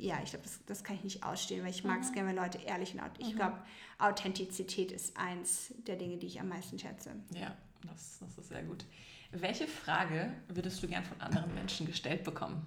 ja, 0.00 0.20
ich 0.22 0.30
glaube, 0.30 0.44
das, 0.44 0.60
das 0.66 0.84
kann 0.84 0.96
ich 0.96 1.04
nicht 1.04 1.22
ausstehen, 1.22 1.62
weil 1.62 1.70
ich 1.70 1.84
mag 1.84 2.00
es 2.00 2.12
gerne, 2.12 2.30
wenn 2.30 2.36
Leute 2.36 2.58
ehrlich 2.58 2.90
sind. 2.90 3.02
Ich 3.18 3.36
glaube, 3.36 3.58
Authentizität 3.98 4.92
ist 4.92 5.16
eins 5.16 5.74
der 5.86 5.96
Dinge, 5.96 6.16
die 6.16 6.26
ich 6.26 6.40
am 6.40 6.48
meisten 6.48 6.78
schätze. 6.78 7.14
Ja, 7.34 7.56
das, 7.86 8.18
das 8.20 8.38
ist 8.38 8.48
sehr 8.48 8.62
gut. 8.62 8.84
Welche 9.32 9.68
Frage 9.68 10.32
würdest 10.48 10.82
du 10.82 10.88
gern 10.88 11.04
von 11.04 11.20
anderen 11.20 11.54
Menschen 11.54 11.86
gestellt 11.86 12.24
bekommen? 12.24 12.66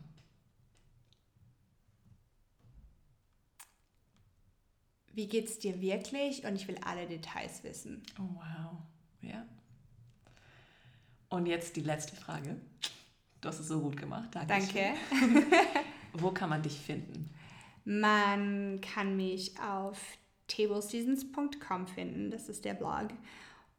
Wie 5.14 5.28
geht's 5.28 5.60
dir 5.60 5.82
wirklich? 5.82 6.46
Und 6.46 6.56
ich 6.56 6.68
will 6.68 6.78
alle 6.84 7.06
Details 7.06 7.64
wissen. 7.64 8.02
Oh, 8.20 8.36
wow. 8.36 8.78
Ja. 9.22 9.46
Und 11.30 11.46
jetzt 11.46 11.76
die 11.76 11.82
letzte 11.82 12.16
Frage. 12.16 12.60
Du 13.42 13.50
hast 13.50 13.60
es 13.60 13.68
so 13.68 13.82
gut 13.82 13.98
gemacht. 13.98 14.30
Dankeschön. 14.34 14.96
Danke. 15.12 15.54
Wo 16.14 16.32
kann 16.32 16.50
man 16.50 16.62
dich 16.62 16.80
finden? 16.80 17.30
Man 17.86 18.80
kann 18.82 19.16
mich 19.18 19.60
auf 19.60 20.00
tableseasons.com 20.48 21.88
finden, 21.88 22.32
das 22.32 22.50
ist 22.50 22.66
der 22.66 22.74
Blog. 22.74 23.10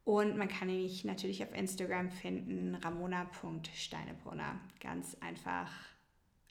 Und 0.04 0.36
man 0.36 0.48
kann 0.48 0.66
mich 0.68 1.04
natürlich 1.04 1.42
auf 1.42 1.54
Instagram 1.54 2.10
finden, 2.10 2.74
ramona.steinebrunner. 2.74 4.60
Ganz 4.80 5.16
einfach, 5.20 5.70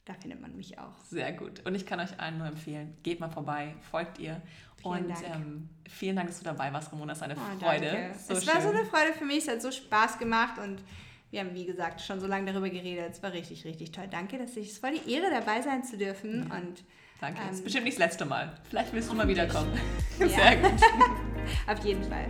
da 0.04 0.14
findet 0.14 0.40
man 0.40 0.56
mich 0.56 0.78
auch. 0.78 0.98
Sehr 1.04 1.32
gut. 1.32 1.64
Und 1.64 1.74
ich 1.76 1.86
kann 1.86 2.00
euch 2.00 2.18
allen 2.18 2.38
nur 2.38 2.48
empfehlen, 2.48 2.96
geht 3.04 3.20
mal 3.20 3.30
vorbei, 3.30 3.76
folgt 3.90 4.18
ihr. 4.18 4.42
Vielen 4.82 5.04
und 5.04 5.10
Dank. 5.10 5.22
Ähm, 5.36 5.68
vielen 5.88 6.16
Dank, 6.16 6.28
dass 6.28 6.38
du 6.40 6.44
dabei 6.44 6.72
warst, 6.72 6.90
Ramona. 6.92 7.12
Es 7.12 7.18
ist 7.18 7.22
eine 7.24 7.36
Oh, 7.36 7.58
Freude. 7.60 8.12
So 8.26 8.34
es 8.34 8.46
war 8.46 8.60
so 8.60 8.68
schön. 8.68 8.76
eine 8.78 8.86
Freude 8.86 9.12
für 9.12 9.24
mich, 9.24 9.38
es 9.38 9.48
hat 9.48 9.62
so 9.62 9.70
Spaß 9.70 10.18
gemacht 10.18 10.58
und 10.58 10.82
wir 11.34 11.40
haben, 11.40 11.54
wie 11.54 11.66
gesagt, 11.66 12.00
schon 12.00 12.20
so 12.20 12.28
lange 12.28 12.50
darüber 12.52 12.70
geredet. 12.70 13.10
Es 13.10 13.20
war 13.22 13.32
richtig, 13.32 13.64
richtig 13.64 13.90
toll. 13.90 14.06
Danke, 14.08 14.38
dass 14.38 14.56
ich, 14.56 14.70
es 14.70 14.82
war 14.84 14.92
die 14.92 15.12
Ehre, 15.12 15.30
dabei 15.30 15.60
sein 15.62 15.82
zu 15.82 15.98
dürfen. 15.98 16.42
Und 16.44 16.84
Danke. 17.20 17.40
das 17.40 17.54
ist 17.54 17.58
Ähm, 17.58 17.64
bestimmt 17.64 17.84
nicht 17.86 17.98
das 17.98 18.06
letzte 18.06 18.24
Mal. 18.24 18.56
Vielleicht 18.70 18.92
willst 18.92 19.10
du 19.10 19.14
mal 19.16 19.26
wiederkommen. 19.34 19.72
Ja. 20.20 20.28
Sehr 20.28 20.56
gut. 20.58 20.80
auf 21.66 21.84
jeden 21.84 22.04
Fall. 22.04 22.28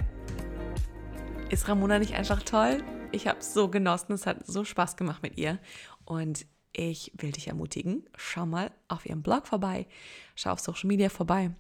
Ist 1.51 1.69
Ramona 1.69 1.99
nicht 1.99 2.15
einfach 2.15 2.43
toll? 2.45 2.83
Ich 3.13 3.29
habe 3.29 3.41
es 3.41 3.53
so 3.53 3.69
genossen, 3.69 4.15
es 4.15 4.27
hat 4.27 4.47
so 4.47 4.65
Spaß 4.65 4.97
gemacht 4.97 5.23
mit 5.23 5.37
ihr. 5.37 5.59
Und 6.07 6.47
ich 6.73 7.13
will 7.19 7.33
dich 7.33 7.49
ermutigen, 7.49 8.09
schau 8.17 8.47
mal 8.47 8.71
auf 8.89 9.05
ihrem 9.05 9.23
Blog 9.23 9.47
vorbei, 9.47 9.87
schau 10.35 10.53
auf 10.53 10.61
Social 10.61 10.89
Media 10.89 11.11
vorbei. 11.11 11.51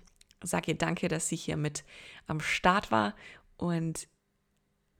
Sag 0.43 0.67
ihr 0.67 0.79
danke, 0.79 1.09
dass 1.09 1.29
sie 1.29 1.37
hier 1.37 1.59
mit 1.59 1.85
am 2.27 2.41
Start 2.41 2.91
war. 2.91 3.15
Und 3.59 4.09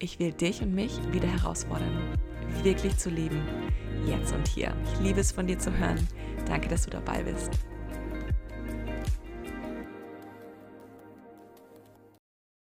ich 0.05 0.19
will 0.19 0.33
dich 0.33 0.61
und 0.61 0.75
mich 0.75 0.93
wieder 1.13 1.29
herausfordern, 1.29 2.19
wirklich 2.63 2.97
zu 2.99 3.09
leben, 3.09 3.43
jetzt 4.07 4.35
und 4.35 4.47
hier. 4.47 4.75
Ich 4.93 5.01
liebe 5.01 5.21
es 5.21 5.33
von 5.33 5.47
dir 5.47 5.59
zu 5.59 5.77
hören. 5.77 6.07
Danke, 6.47 6.69
dass 6.69 6.85
du 6.85 6.91
dabei 6.91 7.23
bist. 7.23 7.51